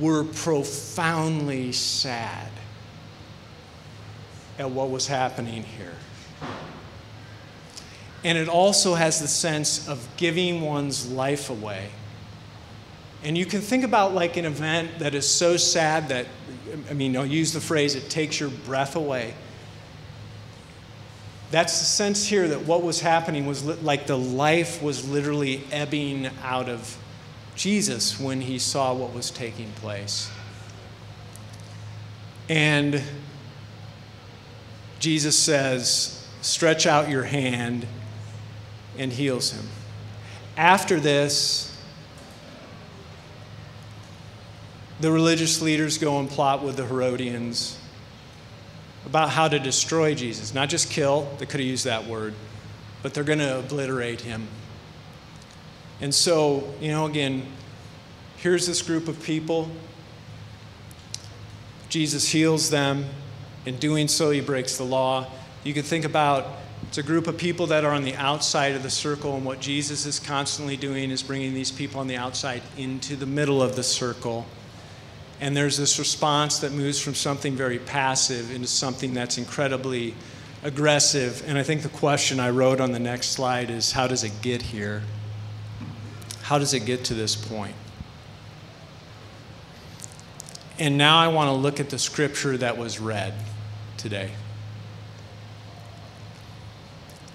were 0.00 0.24
profoundly 0.24 1.70
sad 1.70 2.50
at 4.60 4.70
what 4.70 4.90
was 4.90 5.06
happening 5.06 5.62
here. 5.62 5.94
And 8.22 8.36
it 8.36 8.48
also 8.48 8.94
has 8.94 9.18
the 9.18 9.26
sense 9.26 9.88
of 9.88 10.06
giving 10.18 10.60
one's 10.60 11.10
life 11.10 11.48
away. 11.48 11.88
And 13.24 13.36
you 13.36 13.46
can 13.46 13.62
think 13.62 13.84
about 13.84 14.14
like 14.14 14.36
an 14.36 14.44
event 14.44 14.98
that 14.98 15.14
is 15.14 15.26
so 15.26 15.56
sad 15.56 16.10
that, 16.10 16.26
I 16.90 16.92
mean, 16.92 17.16
I'll 17.16 17.24
use 17.24 17.54
the 17.54 17.60
phrase, 17.60 17.94
it 17.94 18.10
takes 18.10 18.38
your 18.38 18.50
breath 18.50 18.96
away. 18.96 19.34
That's 21.50 21.78
the 21.78 21.86
sense 21.86 22.26
here 22.26 22.46
that 22.48 22.66
what 22.66 22.82
was 22.82 23.00
happening 23.00 23.46
was 23.46 23.64
li- 23.64 23.76
like 23.82 24.06
the 24.06 24.18
life 24.18 24.82
was 24.82 25.08
literally 25.08 25.64
ebbing 25.72 26.28
out 26.42 26.68
of 26.68 26.98
Jesus 27.56 28.20
when 28.20 28.42
he 28.42 28.58
saw 28.58 28.92
what 28.94 29.14
was 29.14 29.30
taking 29.30 29.72
place. 29.72 30.30
And 32.48 33.02
Jesus 35.00 35.36
says, 35.36 36.16
Stretch 36.42 36.86
out 36.86 37.10
your 37.10 37.24
hand 37.24 37.86
and 38.96 39.12
heals 39.12 39.52
him. 39.52 39.66
After 40.56 41.00
this, 41.00 41.70
the 45.00 45.10
religious 45.10 45.60
leaders 45.62 45.98
go 45.98 46.18
and 46.18 46.28
plot 46.28 46.62
with 46.62 46.76
the 46.76 46.86
Herodians 46.86 47.78
about 49.06 49.30
how 49.30 49.48
to 49.48 49.58
destroy 49.58 50.14
Jesus. 50.14 50.54
Not 50.54 50.68
just 50.68 50.90
kill, 50.90 51.28
they 51.38 51.46
could 51.46 51.60
have 51.60 51.68
used 51.68 51.86
that 51.86 52.06
word, 52.06 52.34
but 53.02 53.14
they're 53.14 53.24
going 53.24 53.38
to 53.38 53.58
obliterate 53.58 54.20
him. 54.20 54.46
And 56.02 56.14
so, 56.14 56.74
you 56.80 56.88
know, 56.88 57.06
again, 57.06 57.46
here's 58.36 58.66
this 58.66 58.82
group 58.82 59.08
of 59.08 59.22
people. 59.22 59.70
Jesus 61.88 62.28
heals 62.28 62.70
them. 62.70 63.06
In 63.66 63.76
doing 63.76 64.08
so, 64.08 64.30
he 64.30 64.40
breaks 64.40 64.76
the 64.76 64.84
law. 64.84 65.26
You 65.64 65.74
can 65.74 65.82
think 65.82 66.04
about 66.04 66.46
it's 66.88 66.98
a 66.98 67.02
group 67.02 67.26
of 67.26 67.36
people 67.36 67.66
that 67.68 67.84
are 67.84 67.92
on 67.92 68.04
the 68.04 68.16
outside 68.16 68.74
of 68.74 68.82
the 68.82 68.90
circle, 68.90 69.36
and 69.36 69.44
what 69.44 69.60
Jesus 69.60 70.06
is 70.06 70.18
constantly 70.18 70.76
doing 70.76 71.10
is 71.10 71.22
bringing 71.22 71.54
these 71.54 71.70
people 71.70 72.00
on 72.00 72.08
the 72.08 72.16
outside 72.16 72.62
into 72.76 73.16
the 73.16 73.26
middle 73.26 73.62
of 73.62 73.76
the 73.76 73.82
circle. 73.82 74.46
And 75.40 75.56
there's 75.56 75.76
this 75.76 75.98
response 75.98 76.58
that 76.58 76.72
moves 76.72 77.00
from 77.00 77.14
something 77.14 77.54
very 77.54 77.78
passive 77.78 78.52
into 78.52 78.66
something 78.66 79.14
that's 79.14 79.38
incredibly 79.38 80.14
aggressive. 80.62 81.44
And 81.46 81.56
I 81.56 81.62
think 81.62 81.82
the 81.82 81.88
question 81.88 82.40
I 82.40 82.50
wrote 82.50 82.80
on 82.80 82.92
the 82.92 82.98
next 82.98 83.28
slide 83.28 83.70
is 83.70 83.92
how 83.92 84.06
does 84.06 84.24
it 84.24 84.32
get 84.42 84.60
here? 84.60 85.02
How 86.42 86.58
does 86.58 86.74
it 86.74 86.80
get 86.80 87.04
to 87.04 87.14
this 87.14 87.36
point? 87.36 87.74
And 90.78 90.98
now 90.98 91.18
I 91.18 91.28
want 91.28 91.48
to 91.48 91.52
look 91.52 91.78
at 91.78 91.90
the 91.90 91.98
scripture 91.98 92.56
that 92.56 92.76
was 92.76 92.98
read 92.98 93.34
today. 94.00 94.30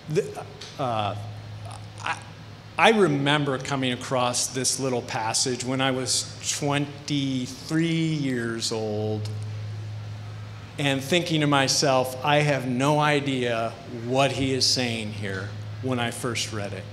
The, 0.10 0.44
uh, 0.80 1.16
I 2.78 2.90
remember 2.90 3.58
coming 3.58 3.94
across 3.94 4.48
this 4.48 4.80
little 4.82 5.02
passage 5.02 5.64
when 5.64 5.80
I 5.80 5.92
was 5.92 6.38
23 6.60 7.88
years 7.88 8.72
old 8.74 9.30
and 10.78 11.02
thinking 11.02 11.40
to 11.40 11.48
myself, 11.48 12.24
I 12.26 12.38
have 12.38 12.68
no 12.68 13.00
idea 13.00 13.72
what 14.06 14.34
he 14.34 14.54
is 14.54 14.66
saying 14.66 15.14
here 15.14 15.50
when 15.84 16.00
I 16.00 16.12
first 16.12 16.52
read 16.52 16.74
it. 16.74 16.84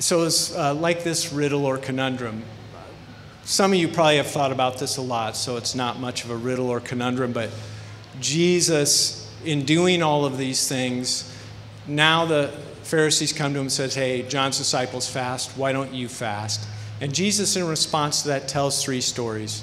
So 0.00 0.24
it's 0.24 0.56
uh, 0.56 0.74
like 0.74 1.04
this 1.04 1.32
riddle 1.32 1.64
or 1.64 1.78
conundrum. 1.78 2.42
Some 3.44 3.72
of 3.72 3.78
you 3.78 3.86
probably 3.86 4.16
have 4.16 4.26
thought 4.26 4.50
about 4.50 4.78
this 4.78 4.96
a 4.96 5.02
lot, 5.02 5.36
so 5.36 5.56
it's 5.56 5.74
not 5.76 6.00
much 6.00 6.24
of 6.24 6.30
a 6.30 6.36
riddle 6.36 6.68
or 6.68 6.80
conundrum, 6.80 7.32
but 7.32 7.50
Jesus, 8.20 9.30
in 9.44 9.64
doing 9.64 10.02
all 10.02 10.24
of 10.24 10.38
these 10.38 10.68
things, 10.68 11.34
now 11.86 12.26
the, 12.26 12.50
Pharisees 12.82 13.32
come 13.32 13.52
to 13.52 13.60
him 13.60 13.66
and 13.66 13.72
says, 13.72 13.94
"Hey, 13.94 14.22
John's 14.22 14.58
disciples 14.58 15.08
fast. 15.08 15.52
Why 15.56 15.70
don't 15.70 15.94
you 15.94 16.08
fast?" 16.08 16.66
And 17.00 17.14
Jesus, 17.14 17.54
in 17.54 17.66
response 17.68 18.22
to 18.22 18.28
that, 18.28 18.48
tells 18.48 18.82
three 18.82 19.00
stories. 19.00 19.62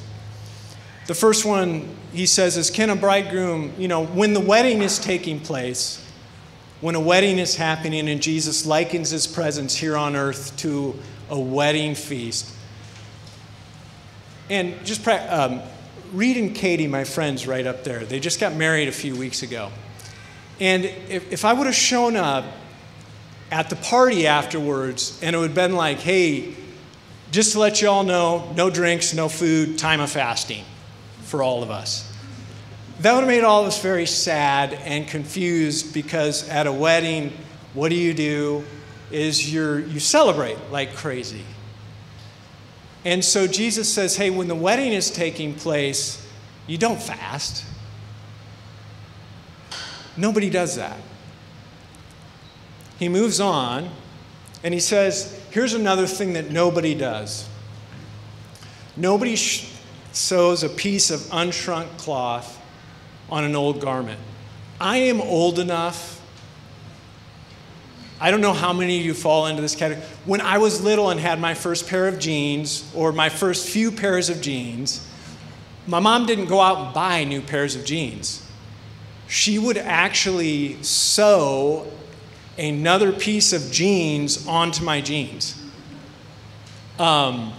The 1.07 1.13
first 1.13 1.43
one 1.43 1.89
he 2.13 2.25
says 2.25 2.55
is, 2.55 2.69
"Can 2.69 2.89
a 2.89 2.95
bridegroom, 2.95 3.73
you 3.77 3.89
know, 3.89 4.05
when 4.05 4.33
the 4.33 4.39
wedding 4.39 4.81
is 4.81 4.97
taking 4.97 5.41
place, 5.41 5.99
when 6.79 6.95
a 6.95 7.01
wedding 7.01 7.37
is 7.37 7.55
happening, 7.57 8.07
and 8.07 8.21
Jesus 8.21 8.65
likens 8.65 9.09
his 9.09 9.27
presence 9.27 9.75
here 9.75 9.97
on 9.97 10.15
earth 10.15 10.55
to 10.57 10.97
a 11.29 11.37
wedding 11.37 11.95
feast." 11.95 12.47
And 14.49 14.73
just 14.85 15.05
um, 15.05 15.61
Reed 16.13 16.37
and 16.37 16.55
Katie, 16.55 16.87
my 16.87 17.03
friends, 17.03 17.47
right 17.47 17.65
up 17.65 17.83
there, 17.83 18.05
they 18.05 18.19
just 18.19 18.39
got 18.39 18.53
married 18.55 18.87
a 18.87 18.91
few 18.91 19.15
weeks 19.15 19.43
ago. 19.43 19.71
And 20.59 20.85
if, 20.85 21.31
if 21.31 21.45
I 21.45 21.53
would 21.53 21.67
have 21.67 21.75
shown 21.75 22.15
up 22.15 22.45
at 23.51 23.69
the 23.69 23.75
party 23.75 24.27
afterwards, 24.27 25.19
and 25.21 25.35
it 25.35 25.39
would 25.39 25.49
have 25.49 25.55
been 25.55 25.75
like, 25.75 25.99
hey, 25.99 26.55
just 27.31 27.53
to 27.53 27.59
let 27.59 27.81
you 27.81 27.89
all 27.89 28.03
know, 28.03 28.51
no 28.55 28.69
drinks, 28.69 29.13
no 29.13 29.29
food, 29.29 29.77
time 29.77 29.99
of 29.99 30.09
fasting 30.09 30.63
for 31.23 31.43
all 31.43 31.63
of 31.63 31.69
us. 31.69 32.11
That 33.01 33.13
would 33.13 33.21
have 33.21 33.27
made 33.27 33.43
all 33.43 33.61
of 33.61 33.67
us 33.67 33.81
very 33.81 34.05
sad 34.05 34.73
and 34.73 35.07
confused 35.07 35.93
because 35.93 36.47
at 36.49 36.67
a 36.67 36.71
wedding, 36.71 37.31
what 37.73 37.89
do 37.89 37.95
you 37.95 38.13
do? 38.13 38.65
Is 39.11 39.53
you 39.53 39.75
you 39.77 39.99
celebrate 39.99 40.57
like 40.71 40.95
crazy. 40.95 41.43
And 43.05 43.23
so 43.23 43.47
Jesus 43.47 43.93
says, 43.93 44.17
hey, 44.17 44.29
when 44.29 44.47
the 44.47 44.55
wedding 44.55 44.91
is 44.91 45.09
taking 45.11 45.53
place, 45.53 46.27
you 46.65 46.77
don't 46.77 47.01
fast. 47.01 47.65
Nobody 50.17 50.49
does 50.49 50.75
that 50.75 50.97
he 52.97 53.09
moves 53.09 53.39
on 53.39 53.89
and 54.63 54.73
he 54.73 54.79
says, 54.79 55.39
Here's 55.51 55.73
another 55.73 56.07
thing 56.07 56.33
that 56.33 56.51
nobody 56.51 56.93
does. 56.93 57.47
Nobody 58.95 59.35
sh- 59.35 59.71
sews 60.11 60.63
a 60.63 60.69
piece 60.69 61.09
of 61.11 61.19
unshrunk 61.21 61.97
cloth 61.97 62.59
on 63.29 63.43
an 63.43 63.55
old 63.55 63.79
garment. 63.79 64.19
I 64.81 64.97
am 64.97 65.21
old 65.21 65.59
enough. 65.59 66.16
I 68.19 68.31
don't 68.31 68.41
know 68.41 68.53
how 68.53 68.73
many 68.73 68.99
of 68.99 69.05
you 69.05 69.13
fall 69.13 69.45
into 69.45 69.61
this 69.61 69.75
category. 69.75 70.05
When 70.25 70.41
I 70.41 70.57
was 70.57 70.81
little 70.81 71.09
and 71.09 71.19
had 71.19 71.39
my 71.39 71.53
first 71.53 71.87
pair 71.87 72.07
of 72.07 72.17
jeans, 72.17 72.91
or 72.95 73.11
my 73.11 73.29
first 73.29 73.69
few 73.69 73.91
pairs 73.91 74.29
of 74.29 74.41
jeans, 74.41 75.07
my 75.85 75.99
mom 75.99 76.25
didn't 76.25 76.47
go 76.47 76.59
out 76.59 76.77
and 76.79 76.93
buy 76.93 77.23
new 77.23 77.41
pairs 77.41 77.75
of 77.75 77.85
jeans. 77.85 78.43
She 79.27 79.59
would 79.59 79.77
actually 79.77 80.81
sew 80.81 81.91
another 82.57 83.11
piece 83.11 83.53
of 83.53 83.71
jeans 83.71 84.47
onto 84.47 84.83
my 84.83 84.99
jeans. 84.99 85.63
Um, 86.97 87.53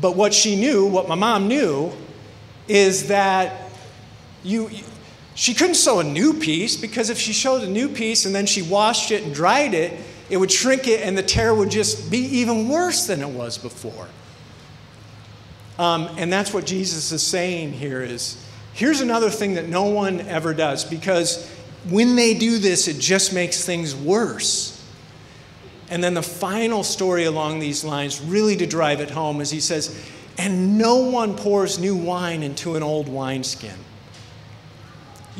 but 0.00 0.16
what 0.16 0.34
she 0.34 0.56
knew, 0.56 0.86
what 0.86 1.08
my 1.08 1.14
mom 1.14 1.46
knew, 1.46 1.92
is 2.66 3.08
that 3.08 3.70
you, 4.42 4.70
she 5.40 5.54
couldn't 5.54 5.76
sew 5.76 6.00
a 6.00 6.04
new 6.04 6.34
piece 6.34 6.76
because 6.76 7.08
if 7.08 7.18
she 7.18 7.32
sewed 7.32 7.62
a 7.62 7.66
new 7.66 7.88
piece 7.88 8.26
and 8.26 8.34
then 8.34 8.44
she 8.44 8.60
washed 8.60 9.10
it 9.10 9.22
and 9.22 9.34
dried 9.34 9.72
it, 9.72 9.98
it 10.28 10.36
would 10.36 10.52
shrink 10.52 10.86
it 10.86 11.00
and 11.00 11.16
the 11.16 11.22
tear 11.22 11.54
would 11.54 11.70
just 11.70 12.10
be 12.10 12.18
even 12.18 12.68
worse 12.68 13.06
than 13.06 13.22
it 13.22 13.28
was 13.30 13.56
before. 13.56 14.06
Um, 15.78 16.10
and 16.18 16.30
that's 16.30 16.52
what 16.52 16.66
Jesus 16.66 17.10
is 17.10 17.22
saying 17.22 17.72
here 17.72 18.02
is 18.02 18.46
here's 18.74 19.00
another 19.00 19.30
thing 19.30 19.54
that 19.54 19.66
no 19.66 19.84
one 19.84 20.20
ever 20.28 20.52
does 20.52 20.84
because 20.84 21.50
when 21.88 22.16
they 22.16 22.34
do 22.34 22.58
this, 22.58 22.86
it 22.86 22.98
just 22.98 23.32
makes 23.32 23.64
things 23.64 23.96
worse. 23.96 24.76
And 25.88 26.04
then 26.04 26.12
the 26.12 26.22
final 26.22 26.84
story 26.84 27.24
along 27.24 27.60
these 27.60 27.82
lines, 27.82 28.20
really 28.20 28.56
to 28.58 28.66
drive 28.66 29.00
it 29.00 29.08
home, 29.08 29.40
is 29.40 29.50
he 29.50 29.60
says, 29.60 30.06
And 30.36 30.76
no 30.76 30.96
one 30.96 31.34
pours 31.34 31.78
new 31.78 31.96
wine 31.96 32.42
into 32.42 32.76
an 32.76 32.82
old 32.82 33.08
wineskin. 33.08 33.78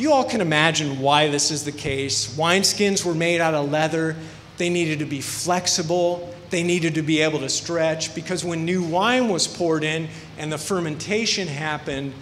You 0.00 0.14
all 0.14 0.24
can 0.24 0.40
imagine 0.40 0.98
why 0.98 1.28
this 1.28 1.50
is 1.50 1.66
the 1.66 1.72
case. 1.72 2.34
Wineskins 2.34 3.04
were 3.04 3.12
made 3.12 3.38
out 3.38 3.52
of 3.52 3.70
leather, 3.70 4.16
they 4.56 4.70
needed 4.70 5.00
to 5.00 5.04
be 5.04 5.20
flexible, 5.20 6.34
they 6.48 6.62
needed 6.62 6.94
to 6.94 7.02
be 7.02 7.20
able 7.20 7.40
to 7.40 7.50
stretch, 7.50 8.14
because 8.14 8.42
when 8.42 8.64
new 8.64 8.82
wine 8.82 9.28
was 9.28 9.46
poured 9.46 9.84
in 9.84 10.08
and 10.38 10.50
the 10.50 10.56
fermentation 10.56 11.48
happened, 11.48 12.14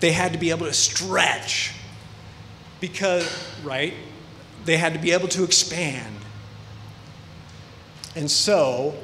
they 0.00 0.12
had 0.12 0.32
to 0.32 0.38
be 0.38 0.48
able 0.48 0.64
to 0.64 0.72
stretch. 0.72 1.74
Because, 2.80 3.30
right? 3.62 3.92
They 4.64 4.78
had 4.78 4.94
to 4.94 4.98
be 4.98 5.12
able 5.12 5.28
to 5.28 5.44
expand. 5.44 6.16
And 8.14 8.30
so, 8.30 8.94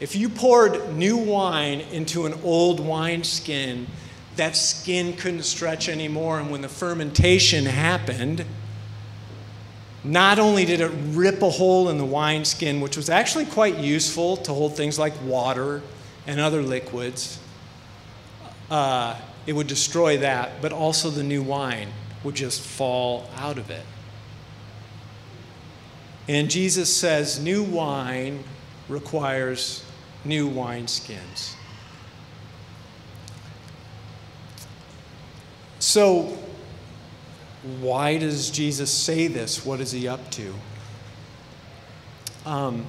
if 0.00 0.16
you 0.16 0.28
poured 0.28 0.96
new 0.96 1.16
wine 1.16 1.82
into 1.92 2.26
an 2.26 2.34
old 2.42 2.80
wineskin, 2.80 3.86
that 4.36 4.56
skin 4.56 5.14
couldn't 5.14 5.42
stretch 5.42 5.88
anymore. 5.88 6.38
And 6.38 6.50
when 6.50 6.60
the 6.60 6.68
fermentation 6.68 7.64
happened, 7.64 8.44
not 10.04 10.38
only 10.38 10.64
did 10.64 10.80
it 10.80 10.92
rip 11.08 11.42
a 11.42 11.50
hole 11.50 11.88
in 11.88 11.98
the 11.98 12.04
wineskin, 12.04 12.80
which 12.80 12.96
was 12.96 13.10
actually 13.10 13.46
quite 13.46 13.78
useful 13.78 14.36
to 14.38 14.52
hold 14.52 14.76
things 14.76 14.98
like 14.98 15.12
water 15.24 15.82
and 16.26 16.38
other 16.38 16.62
liquids, 16.62 17.40
uh, 18.70 19.18
it 19.46 19.52
would 19.52 19.66
destroy 19.66 20.18
that, 20.18 20.62
but 20.62 20.72
also 20.72 21.10
the 21.10 21.22
new 21.22 21.42
wine 21.42 21.88
would 22.22 22.34
just 22.34 22.60
fall 22.60 23.28
out 23.36 23.58
of 23.58 23.70
it. 23.70 23.84
And 26.28 26.50
Jesus 26.50 26.94
says, 26.94 27.40
New 27.40 27.62
wine 27.62 28.42
requires 28.88 29.84
new 30.24 30.48
wineskins. 30.48 31.55
So, 35.86 36.36
why 37.78 38.18
does 38.18 38.50
Jesus 38.50 38.90
say 38.90 39.28
this? 39.28 39.64
What 39.64 39.80
is 39.80 39.92
he 39.92 40.08
up 40.08 40.32
to? 40.32 40.52
Um, 42.44 42.84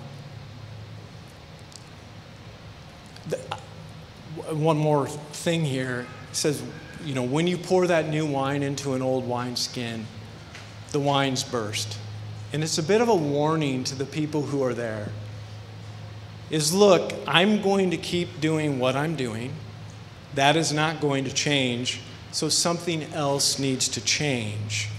the, 3.29 3.39
uh, 3.51 4.55
one 4.55 4.77
more 4.79 5.05
thing 5.05 5.63
here. 5.63 6.07
It 6.31 6.35
says, 6.35 6.63
you 7.05 7.13
know, 7.13 7.21
when 7.21 7.45
you 7.45 7.59
pour 7.59 7.85
that 7.85 8.09
new 8.09 8.25
wine 8.25 8.63
into 8.63 8.95
an 8.95 9.03
old 9.03 9.27
wineskin, 9.27 10.07
the 10.91 10.99
wines 10.99 11.43
burst. 11.43 11.99
And 12.51 12.63
it's 12.63 12.79
a 12.79 12.83
bit 12.83 12.99
of 12.99 13.09
a 13.09 13.15
warning 13.15 13.83
to 13.83 13.95
the 13.95 14.05
people 14.05 14.41
who 14.41 14.63
are 14.63 14.73
there 14.73 15.11
is 16.49 16.73
look, 16.73 17.13
I'm 17.27 17.61
going 17.61 17.91
to 17.91 17.97
keep 17.97 18.41
doing 18.41 18.79
what 18.79 18.95
I'm 18.95 19.15
doing. 19.15 19.53
That 20.33 20.55
is 20.55 20.73
not 20.73 20.99
going 20.99 21.25
to 21.25 21.31
change. 21.31 22.01
So 22.31 22.49
something 22.49 23.03
else 23.13 23.57
needs 23.57 23.87
to 23.89 24.01
change 24.01 24.89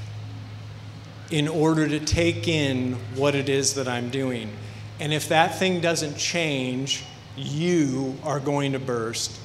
in 1.30 1.46
order 1.46 1.86
to 1.86 2.00
take 2.00 2.48
in 2.48 2.94
what 3.14 3.34
it 3.34 3.48
is 3.48 3.74
that 3.74 3.86
I'm 3.86 4.10
doing. 4.10 4.50
And 4.98 5.12
if 5.12 5.28
that 5.28 5.58
thing 5.58 5.80
doesn't 5.80 6.16
change, 6.16 7.04
you 7.36 8.16
are 8.24 8.40
going 8.40 8.72
to 8.72 8.78
burst. 8.78 9.38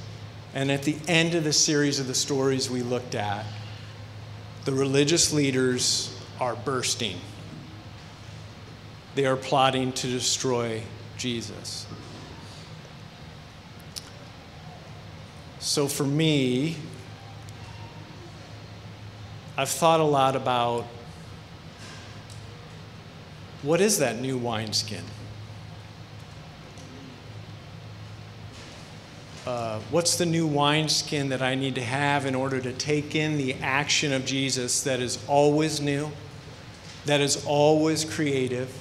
And 0.54 0.70
at 0.70 0.82
the 0.82 0.96
end 1.08 1.34
of 1.34 1.44
the 1.44 1.52
series 1.52 2.00
of 2.00 2.06
the 2.06 2.14
stories 2.14 2.70
we 2.70 2.82
looked 2.82 3.14
at, 3.14 3.44
the 4.64 4.72
religious 4.72 5.32
leaders 5.32 6.16
are 6.40 6.56
bursting. 6.56 7.18
They 9.14 9.26
are 9.26 9.36
plotting 9.36 9.92
to 9.92 10.06
destroy 10.06 10.82
Jesus. 11.16 11.86
So 15.60 15.86
for 15.86 16.04
me, 16.04 16.76
I've 19.56 19.68
thought 19.68 20.00
a 20.00 20.04
lot 20.04 20.34
about 20.34 20.84
what 23.62 23.80
is 23.80 23.98
that 23.98 24.20
new 24.20 24.36
wineskin? 24.36 25.04
Uh, 29.46 29.78
what's 29.90 30.16
the 30.16 30.26
new 30.26 30.46
wineskin 30.46 31.28
that 31.28 31.40
I 31.40 31.54
need 31.54 31.76
to 31.76 31.82
have 31.82 32.26
in 32.26 32.34
order 32.34 32.60
to 32.60 32.72
take 32.72 33.14
in 33.14 33.36
the 33.36 33.54
action 33.54 34.12
of 34.12 34.24
Jesus 34.24 34.82
that 34.82 34.98
is 34.98 35.24
always 35.28 35.80
new, 35.80 36.10
that 37.04 37.20
is 37.20 37.44
always 37.46 38.04
creative, 38.04 38.76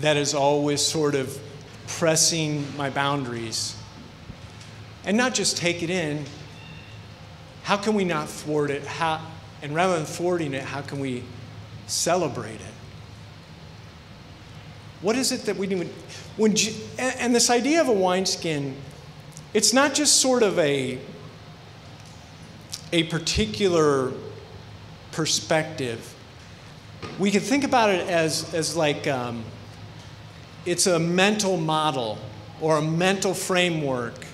that 0.00 0.18
is 0.18 0.34
always 0.34 0.82
sort 0.82 1.14
of 1.14 1.38
pressing 1.86 2.66
my 2.76 2.90
boundaries. 2.90 3.74
And 5.04 5.16
not 5.16 5.32
just 5.32 5.56
take 5.56 5.82
it 5.82 5.88
in, 5.88 6.26
how 7.62 7.78
can 7.78 7.94
we 7.94 8.04
not 8.04 8.28
thwart 8.28 8.70
it? 8.70 8.84
How, 8.84 9.24
and 9.62 9.74
rather 9.74 9.96
than 9.96 10.04
thwarting 10.04 10.54
it, 10.54 10.62
how 10.62 10.82
can 10.82 10.98
we 10.98 11.22
celebrate 11.86 12.54
it? 12.54 12.74
What 15.00 15.16
is 15.16 15.32
it 15.32 15.42
that 15.42 15.56
we 15.56 15.66
need? 15.66 15.88
When, 16.36 16.54
and 16.98 17.34
this 17.34 17.50
idea 17.50 17.80
of 17.80 17.88
a 17.88 17.92
wineskin, 17.92 18.76
it's 19.54 19.72
not 19.72 19.94
just 19.94 20.20
sort 20.20 20.42
of 20.42 20.58
a, 20.58 20.98
a 22.92 23.04
particular 23.04 24.12
perspective. 25.12 26.14
We 27.18 27.30
can 27.30 27.40
think 27.40 27.64
about 27.64 27.90
it 27.90 28.08
as, 28.08 28.52
as 28.54 28.76
like 28.76 29.06
um, 29.06 29.44
it's 30.64 30.86
a 30.86 30.98
mental 30.98 31.56
model 31.56 32.18
or 32.60 32.78
a 32.78 32.82
mental 32.82 33.34
framework 33.34 34.26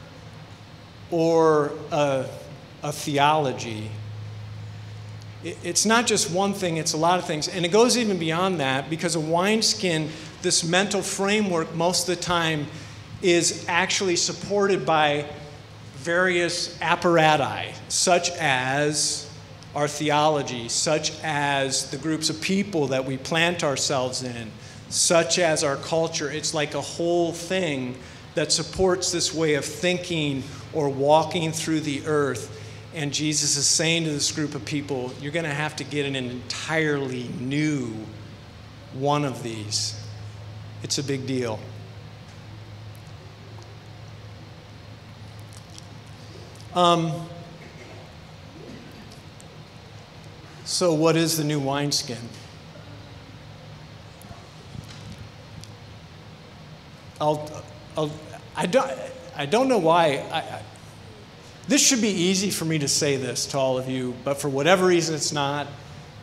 or 1.11 1.73
a, 1.91 2.27
a 2.83 2.93
theology. 2.93 3.91
It, 5.45 5.59
it's 5.63 5.87
not 5.87 6.07
just 6.07 6.31
one 6.31 6.55
thing, 6.55 6.77
it's 6.77 6.93
a 6.93 6.99
lot 6.99 7.19
of 7.19 7.27
things. 7.27 7.49
And 7.49 7.65
it 7.65 7.73
goes 7.73 7.97
even 7.97 8.19
beyond 8.19 8.61
that 8.61 8.91
because 8.91 9.15
a 9.15 9.21
wineskin, 9.21 10.09
this 10.43 10.65
mental 10.65 11.03
framework, 11.03 11.75
most 11.75 12.09
of 12.09 12.17
the 12.17 12.23
time 12.23 12.67
is 13.23 13.65
actually 13.69 14.17
supported 14.17 14.85
by 14.85 15.27
various 15.97 16.77
apparati, 16.79 17.73
such 17.89 18.31
as 18.33 19.31
our 19.75 19.89
theology, 19.89 20.69
such 20.69 21.13
as 21.23 21.91
the 21.91 21.97
groups 21.97 22.29
of 22.29 22.41
people 22.41 22.89
that 22.89 23.05
we 23.05 23.17
plant 23.17 23.65
ourselves 23.65 24.23
in, 24.23 24.51
such 24.89 25.39
as 25.39 25.65
our 25.65 25.77
culture. 25.77 26.31
It's 26.31 26.53
like 26.53 26.75
a 26.75 26.81
whole 26.81 27.33
thing 27.33 27.97
that 28.35 28.53
supports 28.53 29.13
this 29.13 29.33
way 29.33 29.55
of 29.55 29.65
thinking 29.65 30.43
or 30.73 30.89
walking 30.89 31.53
through 31.53 31.81
the 31.81 32.05
earth. 32.07 32.59
And 32.95 33.13
Jesus 33.13 33.57
is 33.57 33.67
saying 33.67 34.05
to 34.05 34.11
this 34.11 34.31
group 34.33 34.55
of 34.55 34.65
people, 34.65 35.13
you're 35.21 35.33
going 35.33 35.47
to 35.47 35.55
have 35.55 35.77
to 35.77 35.85
get 35.85 36.05
an 36.05 36.15
entirely 36.15 37.29
new 37.41 37.95
one 38.93 39.25
of 39.25 39.43
these. 39.43 39.99
It's 40.83 40.99
a 40.99 41.03
big 41.03 41.27
deal. 41.27 41.59
Um, 46.75 47.13
so, 50.65 50.95
what 50.95 51.17
is 51.17 51.37
the 51.37 51.45
new 51.45 51.61
wineskin? 51.61 52.17
I'll, 57.21 57.65
I'll, 57.97 58.11
I 58.57 58.67
don't, 58.67 58.91
I 59.37 59.47
don't 59.47 59.69
know 59.69 59.79
why. 59.79 60.27
I, 60.33 60.39
I, 60.39 60.63
this 61.69 61.87
should 61.87 62.01
be 62.01 62.09
easy 62.09 62.51
for 62.51 62.65
me 62.65 62.79
to 62.79 62.89
say 62.89 63.17
this 63.17 63.47
to 63.47 63.59
all 63.59 63.79
of 63.79 63.89
you, 63.89 64.15
but 64.25 64.41
for 64.41 64.49
whatever 64.49 64.87
reason 64.87 65.15
it's 65.15 65.33
not. 65.33 65.67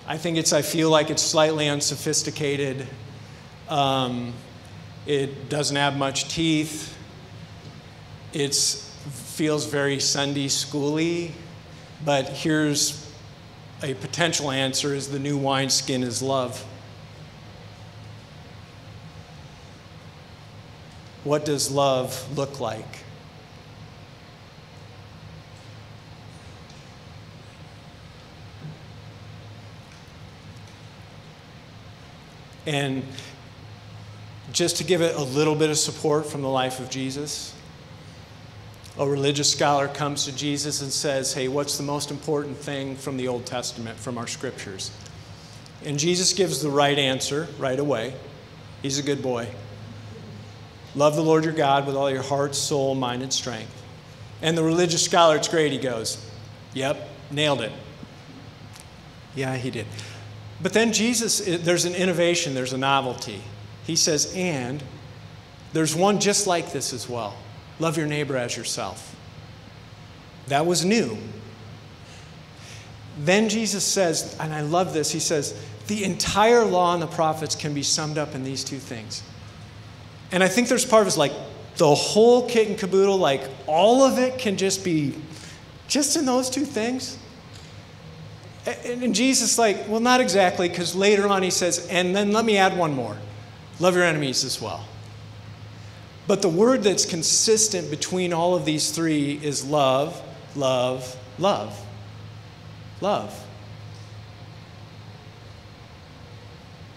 I 0.08 0.18
think 0.18 0.38
it's, 0.38 0.54
I 0.54 0.62
feel 0.62 0.90
like 0.90 1.10
it's 1.10 1.22
slightly 1.22 1.70
unsophisticated. 1.70 2.88
Um, 3.70 4.34
it 5.06 5.50
doesn't 5.50 5.76
have 5.76 5.98
much 5.98 6.28
teeth. 6.30 6.98
It 8.34 8.54
feels 8.54 9.66
very 9.66 10.00
Sunday 10.00 10.48
schooly. 10.48 11.32
But 12.04 12.30
here's 12.30 13.10
a 13.82 13.94
potential 13.94 14.52
answer 14.52 14.94
is 14.94 15.10
the 15.10 15.20
new 15.20 15.38
wineskin 15.38 16.04
is 16.04 16.22
love. 16.22 16.66
What 21.24 21.46
does 21.46 21.70
love 21.70 22.38
look 22.38 22.60
like? 22.60 23.04
And 32.70 33.04
just 34.52 34.78
to 34.78 34.84
give 34.84 35.02
it 35.02 35.16
a 35.16 35.24
little 35.24 35.56
bit 35.56 35.72
of 35.72 35.78
support 35.80 36.28
from 36.28 36.44
the 36.44 36.50
life 36.50 36.80
of 36.80 36.88
Jesus, 36.92 37.56
a 39.00 39.08
religious 39.08 39.52
scholar 39.52 39.88
comes 39.88 40.26
to 40.26 40.36
Jesus 40.36 40.84
and 40.84 40.92
says, 40.92 41.34
Hey, 41.34 41.48
what's 41.48 41.78
the 41.78 41.84
most 41.84 42.12
important 42.12 42.56
thing 42.56 42.96
from 42.96 43.18
the 43.18 43.28
Old 43.28 43.48
Testament, 43.48 43.98
from 43.98 44.20
our 44.20 44.28
scriptures? 44.28 44.92
And 45.84 45.98
Jesus 45.98 46.32
gives 46.34 46.62
the 46.62 46.70
right 46.70 47.00
answer 47.00 47.48
right 47.58 47.80
away. 47.80 48.14
He's 48.84 49.00
a 49.00 49.04
good 49.04 49.24
boy. 49.24 49.48
Love 50.94 51.16
the 51.16 51.24
Lord 51.24 51.46
your 51.46 51.54
God 51.54 51.88
with 51.88 51.96
all 51.96 52.12
your 52.12 52.22
heart, 52.22 52.54
soul, 52.54 52.94
mind, 52.94 53.24
and 53.24 53.34
strength. 53.34 53.82
And 54.44 54.56
the 54.56 54.64
religious 54.64 55.04
scholar, 55.04 55.38
it's 55.38 55.48
great. 55.48 55.72
He 55.72 55.80
goes, 55.80 56.24
Yep, 56.76 57.10
nailed 57.32 57.62
it. 57.62 57.72
Yeah, 59.34 59.56
he 59.58 59.72
did. 59.72 59.88
But 60.62 60.74
then 60.74 60.92
Jesus, 60.94 61.46
eh, 61.48 61.58
there's 61.60 61.86
an 61.86 61.96
innovation, 61.96 62.54
there's 62.54 62.74
a 62.74 62.78
novelty. 62.78 63.42
He 63.86 63.96
says, 63.96 64.34
and 64.36 64.84
there's 65.74 65.96
one 65.96 66.20
just 66.20 66.48
like 66.48 66.72
this 66.72 66.94
as 66.94 67.08
well 67.08 67.36
love 67.80 67.98
your 67.98 68.08
neighbor 68.08 68.36
as 68.36 68.58
yourself. 68.58 69.16
That 70.48 70.66
was 70.66 70.84
new. 70.84 71.18
Then 73.20 73.50
Jesus 73.50 73.86
says, 73.86 74.36
and 74.40 74.54
I 74.54 74.62
love 74.62 74.94
this, 74.94 75.12
he 75.12 75.20
says, 75.20 75.58
the 75.88 76.04
entire 76.04 76.66
law 76.66 76.94
and 76.94 77.02
the 77.02 77.08
prophets 77.08 77.56
can 77.56 77.74
be 77.74 77.84
summed 77.84 78.18
up 78.18 78.36
in 78.36 78.44
these 78.44 78.64
two 78.64 78.80
things. 78.80 79.24
And 80.32 80.44
I 80.44 80.48
think 80.48 80.68
there's 80.68 80.86
part 80.86 81.02
of 81.02 81.08
us 81.08 81.18
like 81.18 81.34
the 81.78 81.94
whole 81.94 82.48
kit 82.48 82.68
and 82.68 82.78
caboodle, 82.78 83.18
like 83.18 83.42
all 83.66 84.04
of 84.04 84.20
it 84.20 84.38
can 84.38 84.58
just 84.58 84.84
be 84.84 85.16
just 85.88 86.18
in 86.18 86.26
those 86.26 86.50
two 86.50 86.66
things. 86.66 87.18
And 88.70 89.16
Jesus, 89.16 89.58
like, 89.58 89.88
well, 89.88 90.00
not 90.00 90.22
exactly, 90.22 90.70
because 90.70 90.96
later 90.96 91.28
on 91.28 91.44
he 91.44 91.50
says, 91.50 91.88
and 91.90 92.16
then 92.16 92.32
let 92.32 92.46
me 92.46 92.58
add 92.58 92.78
one 92.78 92.94
more 92.94 93.18
love 93.80 93.96
your 93.96 94.04
enemies 94.04 94.44
as 94.44 94.62
well. 94.62 94.86
But 96.28 96.42
the 96.42 96.50
word 96.50 96.84
that's 96.84 97.06
consistent 97.06 97.90
between 97.90 98.34
all 98.34 98.54
of 98.54 98.66
these 98.66 98.92
three 98.92 99.40
is 99.42 99.66
love, 99.66 100.22
love, 100.56 101.16
love. 101.40 101.80
Love. 103.02 103.46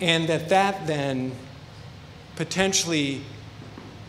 And 0.00 0.28
that 0.28 0.48
that 0.48 0.86
then 0.88 1.32
potentially 2.34 3.22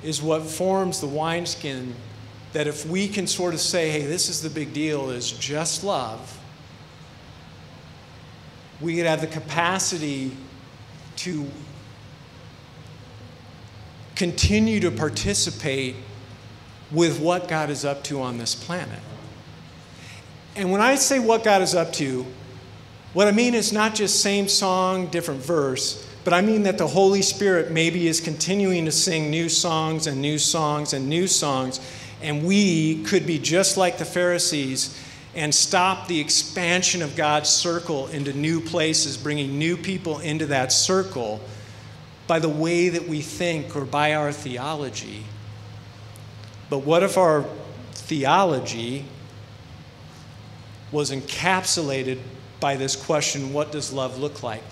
is 0.01 0.21
what 0.21 0.41
forms 0.41 0.99
the 0.99 1.07
wineskin 1.07 1.93
that 2.53 2.67
if 2.67 2.85
we 2.85 3.07
can 3.07 3.27
sort 3.27 3.53
of 3.53 3.59
say, 3.59 3.89
hey, 3.91 4.05
this 4.05 4.27
is 4.27 4.41
the 4.41 4.49
big 4.49 4.73
deal, 4.73 5.11
is 5.11 5.31
just 5.31 5.83
love 5.83 6.39
we 8.83 8.97
could 8.97 9.05
have 9.05 9.21
the 9.21 9.27
capacity 9.27 10.35
to 11.15 11.49
continue 14.15 14.81
to 14.81 14.91
participate 14.91 15.95
with 16.91 17.19
what 17.19 17.47
God 17.47 17.69
is 17.69 17.85
up 17.85 18.03
to 18.03 18.21
on 18.21 18.37
this 18.37 18.53
planet. 18.53 18.99
And 20.57 20.69
when 20.69 20.81
I 20.81 20.95
say 20.95 21.17
what 21.17 21.45
God 21.45 21.61
is 21.61 21.73
up 21.73 21.93
to, 21.93 22.25
what 23.13 23.27
I 23.27 23.31
mean 23.31 23.55
is 23.55 23.71
not 23.71 23.95
just 23.95 24.19
same 24.19 24.49
song, 24.49 25.07
different 25.07 25.41
verse, 25.41 26.07
but 26.25 26.33
I 26.33 26.41
mean 26.41 26.63
that 26.63 26.77
the 26.77 26.87
Holy 26.87 27.21
Spirit 27.21 27.71
maybe 27.71 28.07
is 28.07 28.19
continuing 28.19 28.83
to 28.85 28.91
sing 28.91 29.31
new 29.31 29.47
songs 29.47 30.07
and 30.07 30.21
new 30.21 30.37
songs 30.37 30.93
and 30.93 31.07
new 31.07 31.27
songs, 31.27 31.79
and 32.21 32.45
we 32.45 33.01
could 33.03 33.25
be 33.25 33.39
just 33.39 33.77
like 33.77 33.97
the 33.97 34.05
Pharisees 34.05 34.99
and 35.35 35.53
stop 35.53 36.07
the 36.07 36.19
expansion 36.19 37.01
of 37.01 37.15
God's 37.15 37.49
circle 37.49 38.07
into 38.07 38.33
new 38.33 38.61
places, 38.61 39.17
bringing 39.17 39.57
new 39.57 39.75
people 39.75 40.19
into 40.19 40.45
that 40.47 40.71
circle 40.71 41.41
by 42.27 42.39
the 42.39 42.49
way 42.49 42.89
that 42.89 43.07
we 43.07 43.21
think 43.21 43.75
or 43.75 43.85
by 43.85 44.13
our 44.13 44.31
theology. 44.31 45.23
But 46.69 46.79
what 46.79 47.03
if 47.03 47.17
our 47.17 47.45
theology 47.93 49.05
was 50.91 51.11
encapsulated 51.11 52.19
by 52.59 52.75
this 52.75 52.95
question 52.95 53.51
what 53.51 53.71
does 53.71 53.91
love 53.91 54.19
look 54.19 54.43
like? 54.43 54.63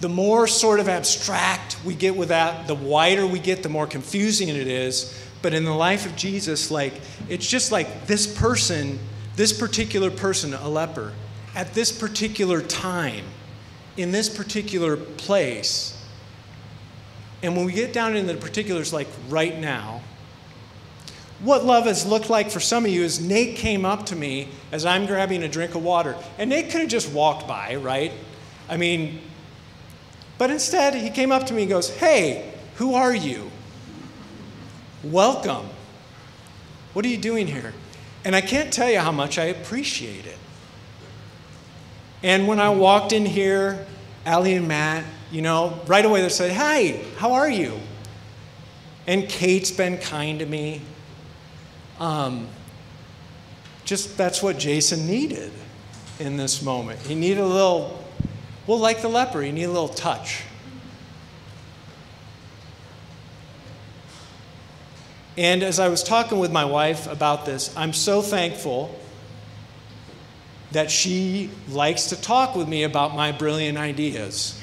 The 0.00 0.08
more 0.08 0.46
sort 0.46 0.80
of 0.80 0.88
abstract 0.88 1.76
we 1.84 1.94
get 1.94 2.16
with 2.16 2.28
that, 2.28 2.66
the 2.66 2.74
wider 2.74 3.26
we 3.26 3.38
get, 3.38 3.62
the 3.62 3.68
more 3.68 3.86
confusing 3.86 4.48
it 4.48 4.56
is. 4.56 5.16
But 5.42 5.54
in 5.54 5.64
the 5.64 5.74
life 5.74 6.06
of 6.06 6.16
Jesus, 6.16 6.70
like, 6.70 6.94
it's 7.28 7.46
just 7.46 7.72
like 7.72 8.06
this 8.06 8.26
person 8.26 8.98
this 9.40 9.54
particular 9.54 10.10
person, 10.10 10.52
a 10.52 10.68
leper, 10.68 11.14
at 11.54 11.72
this 11.72 11.90
particular 11.90 12.60
time, 12.60 13.24
in 13.96 14.10
this 14.10 14.28
particular 14.28 14.98
place. 14.98 15.98
And 17.42 17.56
when 17.56 17.64
we 17.64 17.72
get 17.72 17.94
down 17.94 18.16
into 18.16 18.34
the 18.34 18.38
particulars, 18.38 18.92
like 18.92 19.08
right 19.30 19.58
now, 19.58 20.02
what 21.38 21.64
love 21.64 21.86
has 21.86 22.04
looked 22.04 22.28
like 22.28 22.50
for 22.50 22.60
some 22.60 22.84
of 22.84 22.90
you 22.90 23.02
is 23.02 23.18
Nate 23.18 23.56
came 23.56 23.86
up 23.86 24.04
to 24.06 24.14
me 24.14 24.50
as 24.72 24.84
I'm 24.84 25.06
grabbing 25.06 25.42
a 25.42 25.48
drink 25.48 25.74
of 25.74 25.82
water. 25.82 26.18
And 26.36 26.50
Nate 26.50 26.70
could 26.70 26.82
have 26.82 26.90
just 26.90 27.10
walked 27.10 27.48
by, 27.48 27.76
right? 27.76 28.12
I 28.68 28.76
mean, 28.76 29.22
but 30.36 30.50
instead 30.50 30.94
he 30.94 31.08
came 31.08 31.32
up 31.32 31.46
to 31.46 31.54
me 31.54 31.62
and 31.62 31.70
goes, 31.70 31.88
Hey, 31.88 32.52
who 32.74 32.92
are 32.92 33.14
you? 33.14 33.50
Welcome. 35.02 35.66
What 36.92 37.06
are 37.06 37.08
you 37.08 37.16
doing 37.16 37.46
here? 37.46 37.72
And 38.24 38.36
I 38.36 38.40
can't 38.40 38.72
tell 38.72 38.90
you 38.90 38.98
how 38.98 39.12
much 39.12 39.38
I 39.38 39.44
appreciate 39.46 40.26
it. 40.26 40.38
And 42.22 42.46
when 42.46 42.60
I 42.60 42.68
walked 42.68 43.12
in 43.12 43.24
here, 43.24 43.86
Allie 44.26 44.54
and 44.54 44.68
Matt, 44.68 45.04
you 45.30 45.42
know, 45.42 45.80
right 45.86 46.04
away 46.04 46.20
they 46.20 46.28
said, 46.28 46.52
Hi, 46.52 47.02
how 47.16 47.32
are 47.32 47.48
you? 47.48 47.78
And 49.06 49.28
Kate's 49.28 49.70
been 49.70 49.98
kind 49.98 50.38
to 50.40 50.46
me. 50.46 50.82
Um, 51.98 52.48
just 53.84 54.16
that's 54.16 54.42
what 54.42 54.58
Jason 54.58 55.06
needed 55.06 55.52
in 56.18 56.36
this 56.36 56.62
moment. 56.62 57.00
He 57.00 57.14
needed 57.14 57.40
a 57.40 57.46
little, 57.46 58.04
well, 58.66 58.78
like 58.78 59.00
the 59.00 59.08
leper, 59.08 59.42
he 59.42 59.50
needed 59.50 59.66
a 59.66 59.72
little 59.72 59.88
touch. 59.88 60.42
And 65.40 65.62
as 65.62 65.80
I 65.80 65.88
was 65.88 66.02
talking 66.02 66.38
with 66.38 66.52
my 66.52 66.66
wife 66.66 67.10
about 67.10 67.46
this, 67.46 67.74
I'm 67.74 67.94
so 67.94 68.20
thankful 68.20 68.94
that 70.72 70.90
she 70.90 71.48
likes 71.66 72.10
to 72.10 72.20
talk 72.20 72.54
with 72.54 72.68
me 72.68 72.82
about 72.82 73.16
my 73.16 73.32
brilliant 73.32 73.78
ideas. 73.78 74.60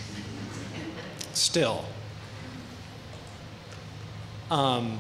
Still. 1.34 1.84
Um, 4.51 4.99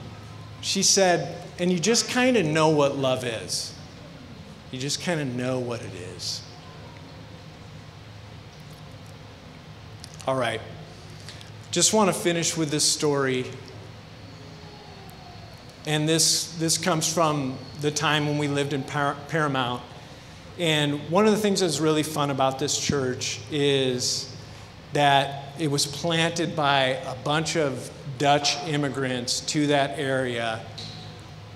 she 0.61 0.81
said, 0.81 1.45
and 1.59 1.71
you 1.71 1.77
just 1.77 2.09
kind 2.09 2.37
of 2.37 2.45
know 2.47 2.69
what 2.69 2.97
love 2.97 3.23
is. 3.23 3.71
You 4.71 4.79
just 4.79 5.03
kind 5.03 5.21
of 5.21 5.27
know 5.27 5.59
what 5.59 5.83
it 5.83 5.93
is. 6.15 6.41
All 10.27 10.35
right. 10.35 10.59
Just 11.69 11.93
want 11.93 12.11
to 12.11 12.19
finish 12.19 12.57
with 12.57 12.71
this 12.71 12.83
story 12.83 13.45
and 15.87 16.07
this, 16.07 16.53
this 16.57 16.77
comes 16.77 17.11
from 17.11 17.57
the 17.79 17.89
time 17.89 18.27
when 18.27 18.37
we 18.37 18.49
lived 18.49 18.73
in 18.73 18.83
Par- 18.83 19.15
Paramount. 19.29 19.81
And 20.59 20.99
one 21.09 21.25
of 21.25 21.31
the 21.31 21.37
things 21.37 21.61
that's 21.61 21.79
really 21.79 22.03
fun 22.03 22.29
about 22.29 22.59
this 22.59 22.77
church 22.77 23.39
is 23.49 24.35
that 24.91 25.53
it 25.57 25.71
was 25.71 25.85
planted 25.85 26.57
by 26.57 26.99
a 27.07 27.15
bunch 27.23 27.55
of 27.55 27.89
Dutch 28.17 28.57
immigrants 28.65 29.39
to 29.41 29.67
that 29.67 29.97
area 29.97 30.59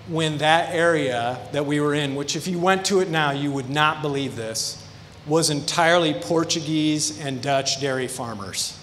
when 0.08 0.38
that 0.40 0.74
area 0.74 1.38
that 1.52 1.66
we 1.66 1.80
were 1.80 1.94
in, 1.94 2.16
which 2.16 2.36
if 2.36 2.48
you 2.48 2.58
went 2.58 2.86
to 2.86 3.00
it 3.02 3.10
now, 3.10 3.32
you 3.32 3.52
would 3.52 3.70
not 3.70 4.02
believe 4.02 4.36
this, 4.36 4.86
was 5.28 5.50
entirely 5.50 6.14
Portuguese 6.14 7.20
and 7.20 7.42
Dutch 7.42 7.80
dairy 7.80 8.08
farmers. 8.08 8.78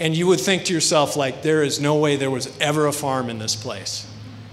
And 0.00 0.16
you 0.16 0.26
would 0.26 0.40
think 0.40 0.64
to 0.64 0.74
yourself, 0.74 1.16
like, 1.16 1.42
there 1.42 1.62
is 1.62 1.80
no 1.80 1.96
way 1.96 2.16
there 2.16 2.30
was 2.30 2.56
ever 2.60 2.86
a 2.86 2.92
farm 2.92 3.30
in 3.30 3.38
this 3.38 3.54
place. 3.54 4.06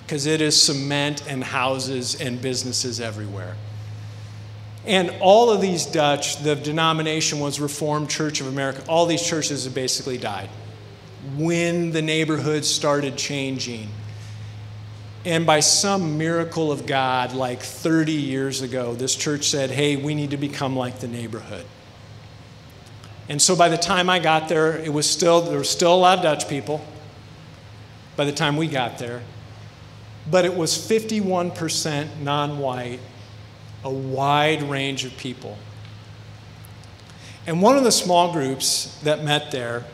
Because 0.06 0.28
it 0.28 0.40
is 0.40 0.62
cement 0.62 1.28
and 1.28 1.44
houses 1.44 2.22
and 2.22 2.40
businesses 2.42 3.02
everywhere. 3.02 3.56
And 4.86 5.12
all 5.20 5.50
of 5.50 5.62
these 5.62 5.86
Dutch, 5.88 6.44
the 6.44 6.56
denomination 6.56 7.40
was 7.40 7.60
Reformed 7.60 8.10
Church 8.10 8.40
of 8.40 8.48
America. 8.48 8.84
All 8.88 9.08
these 9.08 9.24
churches 9.24 9.64
have 9.64 9.74
basically 9.74 10.20
died 10.20 10.50
when 11.38 11.92
the 11.92 12.04
neighborhood 12.04 12.64
started 12.64 13.18
changing. 13.18 13.90
And 15.26 15.44
by 15.44 15.60
some 15.62 16.20
miracle 16.20 16.72
of 16.72 16.86
God, 16.86 17.34
like 17.34 17.62
30 17.62 18.12
years 18.12 18.62
ago, 18.62 18.94
this 18.94 19.16
church 19.16 19.46
said, 19.46 19.72
hey, 19.72 19.96
we 19.96 20.14
need 20.14 20.30
to 20.32 20.38
become 20.38 20.76
like 20.76 21.00
the 21.00 21.08
neighborhood. 21.08 21.66
And 23.28 23.42
so 23.42 23.56
by 23.56 23.70
the 23.70 23.78
time 23.78 24.08
I 24.08 24.20
got 24.20 24.50
there, 24.50 24.78
it 24.78 24.94
was 24.94 25.10
still, 25.10 25.42
there 25.42 25.58
were 25.58 25.64
still 25.64 25.96
a 25.96 25.98
lot 25.98 26.20
of 26.20 26.24
Dutch 26.24 26.48
people 26.48 26.86
by 28.16 28.26
the 28.26 28.32
time 28.32 28.56
we 28.56 28.68
got 28.68 29.00
there. 29.00 29.24
But 30.30 30.46
it 30.46 30.56
was 30.56 30.72
51% 30.76 32.22
non 32.22 32.58
white, 32.58 33.00
a 33.84 33.90
wide 33.90 34.64
range 34.64 35.06
of 35.06 35.16
people. 35.18 35.58
And 37.48 37.62
one 37.62 37.78
of 37.78 37.84
the 37.84 37.92
small 37.92 38.34
groups 38.34 39.00
that 39.04 39.24
met 39.24 39.52
there, 39.52 39.86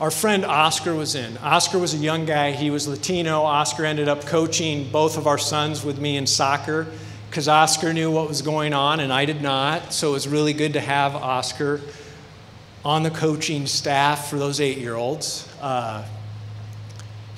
our 0.00 0.10
friend 0.10 0.44
Oscar 0.44 0.94
was 0.94 1.14
in. 1.14 1.38
Oscar 1.38 1.78
was 1.78 1.94
a 1.94 1.96
young 1.96 2.26
guy, 2.26 2.52
he 2.52 2.70
was 2.70 2.86
Latino. 2.86 3.42
Oscar 3.42 3.84
ended 3.84 4.08
up 4.08 4.26
coaching 4.26 4.90
both 4.90 5.16
of 5.16 5.26
our 5.26 5.38
sons 5.38 5.84
with 5.84 5.98
me 5.98 6.16
in 6.16 6.26
soccer 6.26 6.86
because 7.30 7.48
Oscar 7.48 7.92
knew 7.92 8.10
what 8.10 8.28
was 8.28 8.42
going 8.42 8.74
on 8.74 9.00
and 9.00 9.12
I 9.12 9.24
did 9.24 9.42
not. 9.42 9.92
So 9.92 10.10
it 10.10 10.12
was 10.12 10.28
really 10.28 10.52
good 10.52 10.74
to 10.74 10.80
have 10.80 11.14
Oscar 11.14 11.80
on 12.84 13.02
the 13.02 13.10
coaching 13.10 13.66
staff 13.66 14.28
for 14.28 14.38
those 14.38 14.60
eight 14.60 14.78
year 14.78 14.94
olds. 14.94 15.48
Uh, 15.60 16.04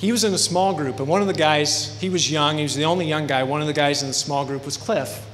he 0.00 0.12
was 0.12 0.24
in 0.24 0.32
a 0.32 0.38
small 0.38 0.72
group, 0.72 0.98
and 0.98 1.06
one 1.06 1.20
of 1.20 1.26
the 1.26 1.34
guys, 1.34 2.00
he 2.00 2.08
was 2.08 2.30
young, 2.30 2.56
he 2.56 2.62
was 2.62 2.74
the 2.74 2.86
only 2.86 3.06
young 3.06 3.26
guy. 3.26 3.42
One 3.42 3.60
of 3.60 3.66
the 3.66 3.74
guys 3.74 4.00
in 4.00 4.08
the 4.08 4.14
small 4.14 4.46
group 4.46 4.64
was 4.64 4.78
Cliff. 4.78 5.26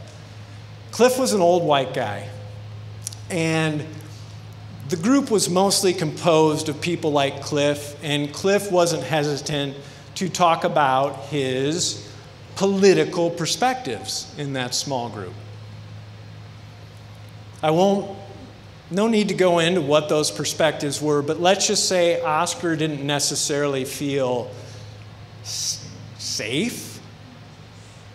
Cliff 0.91 1.21
was 1.21 1.33
an 1.33 1.41
old 1.41 1.63
white 1.63 1.95
guy. 1.95 2.29
And 3.31 3.85
the 4.89 4.97
group 4.97 5.31
was 5.31 5.49
mostly 5.49 5.95
composed 5.95 6.69
of 6.69 6.81
people 6.81 7.13
like 7.13 7.43
Cliff, 7.43 7.97
and 8.03 8.33
Cliff 8.33 8.73
wasn't 8.73 9.05
hesitant 9.05 9.77
to 10.17 10.29
talk 10.29 10.65
about 10.65 11.27
his 11.27 12.13
political 12.57 13.31
perspectives 13.31 14.35
in 14.37 14.55
that 14.55 14.75
small 14.75 15.09
group. 15.09 15.35
I 17.63 17.71
won't, 17.71 18.19
no 18.91 19.09
need 19.09 19.29
to 19.29 19.35
go 19.35 19.59
into 19.59 19.81
what 19.81 20.09
those 20.09 20.31
perspectives 20.31 21.03
were, 21.03 21.23
but 21.23 21.41
let's 21.41 21.67
just 21.67 21.89
say 21.89 22.21
Oscar 22.21 22.77
didn't 22.77 23.05
necessarily 23.05 23.85
feel 23.85 24.51
safe 25.43 27.01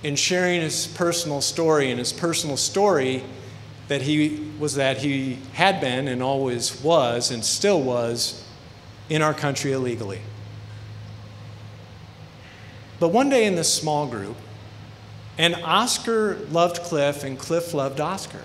in 0.04 0.16
sharing 0.16 0.62
his 0.62 0.88
personal 0.88 1.42
story, 1.42 1.92
and 1.92 2.00
his 2.00 2.12
personal 2.12 2.58
story 2.58 3.24
that 3.88 4.02
he 4.02 4.52
was 4.58 4.76
that 4.76 4.98
he 4.98 5.38
had 5.54 5.82
been 5.82 6.08
and 6.08 6.24
always 6.24 6.82
was 6.82 7.30
and 7.30 7.44
still 7.44 7.82
was 7.82 8.48
in 9.10 9.22
our 9.22 9.34
country 9.34 9.74
illegally. 9.74 10.22
But 13.00 13.10
one 13.10 13.30
day 13.30 13.46
in 13.46 13.56
this 13.56 13.72
small 13.72 14.08
group, 14.08 14.38
and 15.38 15.56
Oscar 15.56 16.36
loved 16.52 16.82
Cliff 16.84 17.24
and 17.24 17.38
Cliff 17.38 17.74
loved 17.74 18.00
Oscar. 18.00 18.44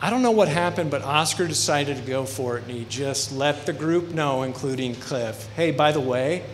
I 0.00 0.10
don't 0.10 0.22
know 0.22 0.30
what 0.30 0.48
happened, 0.48 0.90
but 0.90 1.02
Oscar 1.02 1.48
decided 1.48 1.96
to 1.96 2.02
go 2.02 2.24
for 2.24 2.56
it 2.56 2.62
and 2.62 2.70
he 2.70 2.84
just 2.84 3.32
let 3.32 3.66
the 3.66 3.72
group 3.72 4.10
know, 4.10 4.44
including 4.44 4.94
Cliff, 4.94 5.48
hey, 5.56 5.72
by 5.72 5.90
the 5.90 6.00
way, 6.00 6.44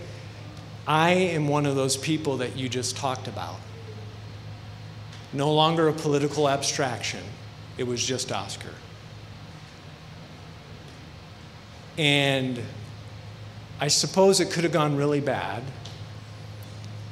I 0.87 1.11
am 1.11 1.49
one 1.49 1.67
of 1.67 1.77
those 1.77 1.97
people 1.97 2.39
that 2.39 2.57
you 2.57 2.69
just 2.71 2.97
talked 2.97 3.29
about. 3.29 3.57
No 5.33 5.53
longer 5.53 5.89
a 5.89 5.93
political 5.93 6.49
abstraction, 6.49 7.23
it 7.77 7.85
was 7.85 8.05
just 8.05 8.33
Oscar. 8.33 8.73
And 11.99 12.61
I 13.79 13.89
suppose 13.89 14.41
it 14.41 14.51
could 14.51 14.65
have 14.65 14.73
gone 14.73 14.97
really 14.97 15.21
bad, 15.21 15.63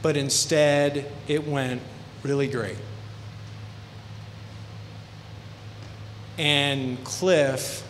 but 0.00 0.16
instead 0.16 1.10
it 1.28 1.46
went 1.46 1.82
really 2.22 2.48
great. 2.48 2.78
And 6.38 7.02
Cliff 7.04 7.86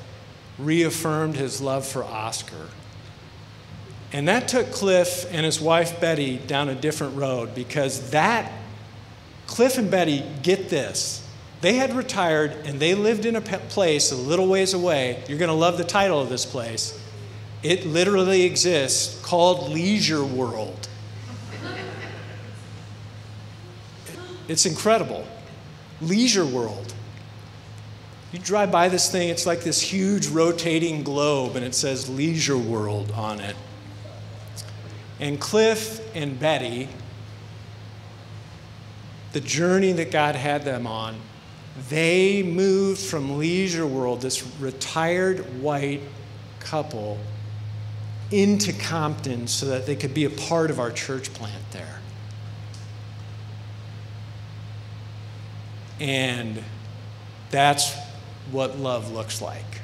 reaffirmed 0.58 1.36
his 1.36 1.60
love 1.60 1.86
for 1.86 2.04
Oscar. 2.04 2.68
And 4.12 4.28
that 4.28 4.48
took 4.48 4.70
Cliff 4.72 5.26
and 5.32 5.46
his 5.46 5.60
wife 5.60 6.00
Betty 6.00 6.36
down 6.36 6.68
a 6.68 6.74
different 6.74 7.16
road 7.16 7.54
because 7.54 8.10
that, 8.10 8.52
Cliff 9.46 9.78
and 9.78 9.90
Betty, 9.90 10.22
get 10.42 10.68
this. 10.68 11.26
They 11.62 11.74
had 11.74 11.94
retired 11.94 12.52
and 12.64 12.78
they 12.80 12.94
lived 12.94 13.24
in 13.24 13.36
a 13.36 13.40
place 13.40 14.10
a 14.12 14.16
little 14.16 14.48
ways 14.48 14.74
away. 14.74 15.22
You're 15.28 15.38
going 15.38 15.48
to 15.48 15.54
love 15.54 15.78
the 15.78 15.84
title 15.84 16.20
of 16.20 16.28
this 16.28 16.44
place. 16.44 16.98
It 17.62 17.86
literally 17.86 18.42
exists 18.42 19.20
called 19.22 19.70
Leisure 19.70 20.24
World. 20.24 20.88
It's 24.48 24.66
incredible. 24.66 25.26
Leisure 26.00 26.44
World. 26.44 26.92
You 28.32 28.38
drive 28.38 28.72
by 28.72 28.88
this 28.88 29.12
thing, 29.12 29.28
it's 29.28 29.44
like 29.44 29.60
this 29.60 29.82
huge 29.82 30.28
rotating 30.28 31.02
globe, 31.02 31.54
and 31.54 31.64
it 31.64 31.74
says 31.74 32.08
Leisure 32.08 32.56
World 32.56 33.10
on 33.12 33.40
it. 33.40 33.54
And 35.20 35.38
Cliff 35.38 36.00
and 36.16 36.40
Betty, 36.40 36.88
the 39.32 39.40
journey 39.40 39.92
that 39.92 40.10
God 40.10 40.34
had 40.34 40.64
them 40.64 40.86
on, 40.86 41.20
they 41.90 42.42
moved 42.42 43.00
from 43.00 43.38
Leisure 43.38 43.86
World, 43.86 44.22
this 44.22 44.46
retired 44.58 45.60
white 45.60 46.00
couple, 46.58 47.18
into 48.30 48.72
Compton 48.72 49.46
so 49.46 49.66
that 49.66 49.84
they 49.84 49.94
could 49.94 50.14
be 50.14 50.24
a 50.24 50.30
part 50.30 50.70
of 50.70 50.80
our 50.80 50.90
church 50.90 51.34
plant 51.34 51.70
there. 51.70 52.00
And 56.00 56.64
that's 57.50 57.94
what 58.52 58.78
love 58.78 59.10
looks 59.12 59.42
like. 59.42 59.80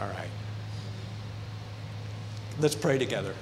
All 0.00 0.08
right. 0.08 0.30
Let's 2.58 2.74
pray 2.74 2.98
together. 2.98 3.34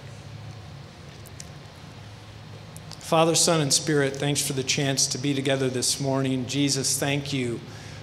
Father, 2.99 3.35
Son, 3.35 3.61
and 3.61 3.73
Spirit, 3.73 4.17
thanks 4.17 4.47
for 4.47 4.53
the 4.53 4.63
chance 4.63 5.07
to 5.09 5.19
be 5.19 5.35
together 5.35 5.69
this 5.69 6.01
morning. 6.01 6.47
Jesus, 6.47 6.99
thank 6.99 7.33
you 7.33 7.59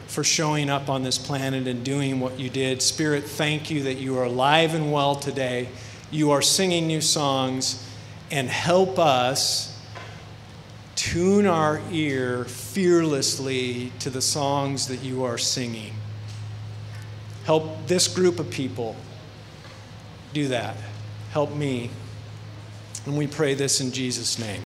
for 0.07 0.23
showing 0.23 0.69
up 0.69 0.89
on 0.89 1.03
this 1.03 1.17
planet 1.17 1.67
and 1.67 1.83
doing 1.83 2.19
what 2.19 2.39
you 2.39 2.49
did. 2.49 2.81
Spirit, 2.81 3.23
thank 3.23 3.69
you 3.69 3.83
that 3.83 3.95
you 3.95 4.17
are 4.17 4.25
alive 4.25 4.73
and 4.73 4.91
well 4.91 5.15
today. 5.15 5.69
You 6.11 6.31
are 6.31 6.41
singing 6.41 6.87
new 6.87 7.01
songs, 7.01 7.85
and 8.31 8.49
help 8.49 8.99
us 8.99 9.76
tune 10.97 11.45
our 11.45 11.79
ear 11.91 12.43
fearlessly 12.43 13.93
to 13.99 14.09
the 14.09 14.21
songs 14.21 14.87
that 14.87 14.97
you 14.97 15.23
are 15.23 15.37
singing. 15.37 15.93
Help 17.45 17.87
this 17.87 18.07
group 18.07 18.39
of 18.39 18.49
people 18.49 18.95
do 20.33 20.49
that. 20.49 20.75
Help 21.31 21.55
me. 21.55 21.91
And 23.05 23.17
we 23.17 23.27
pray 23.27 23.53
this 23.53 23.79
in 23.79 23.91
Jesus' 23.91 24.37
name. 24.37 24.66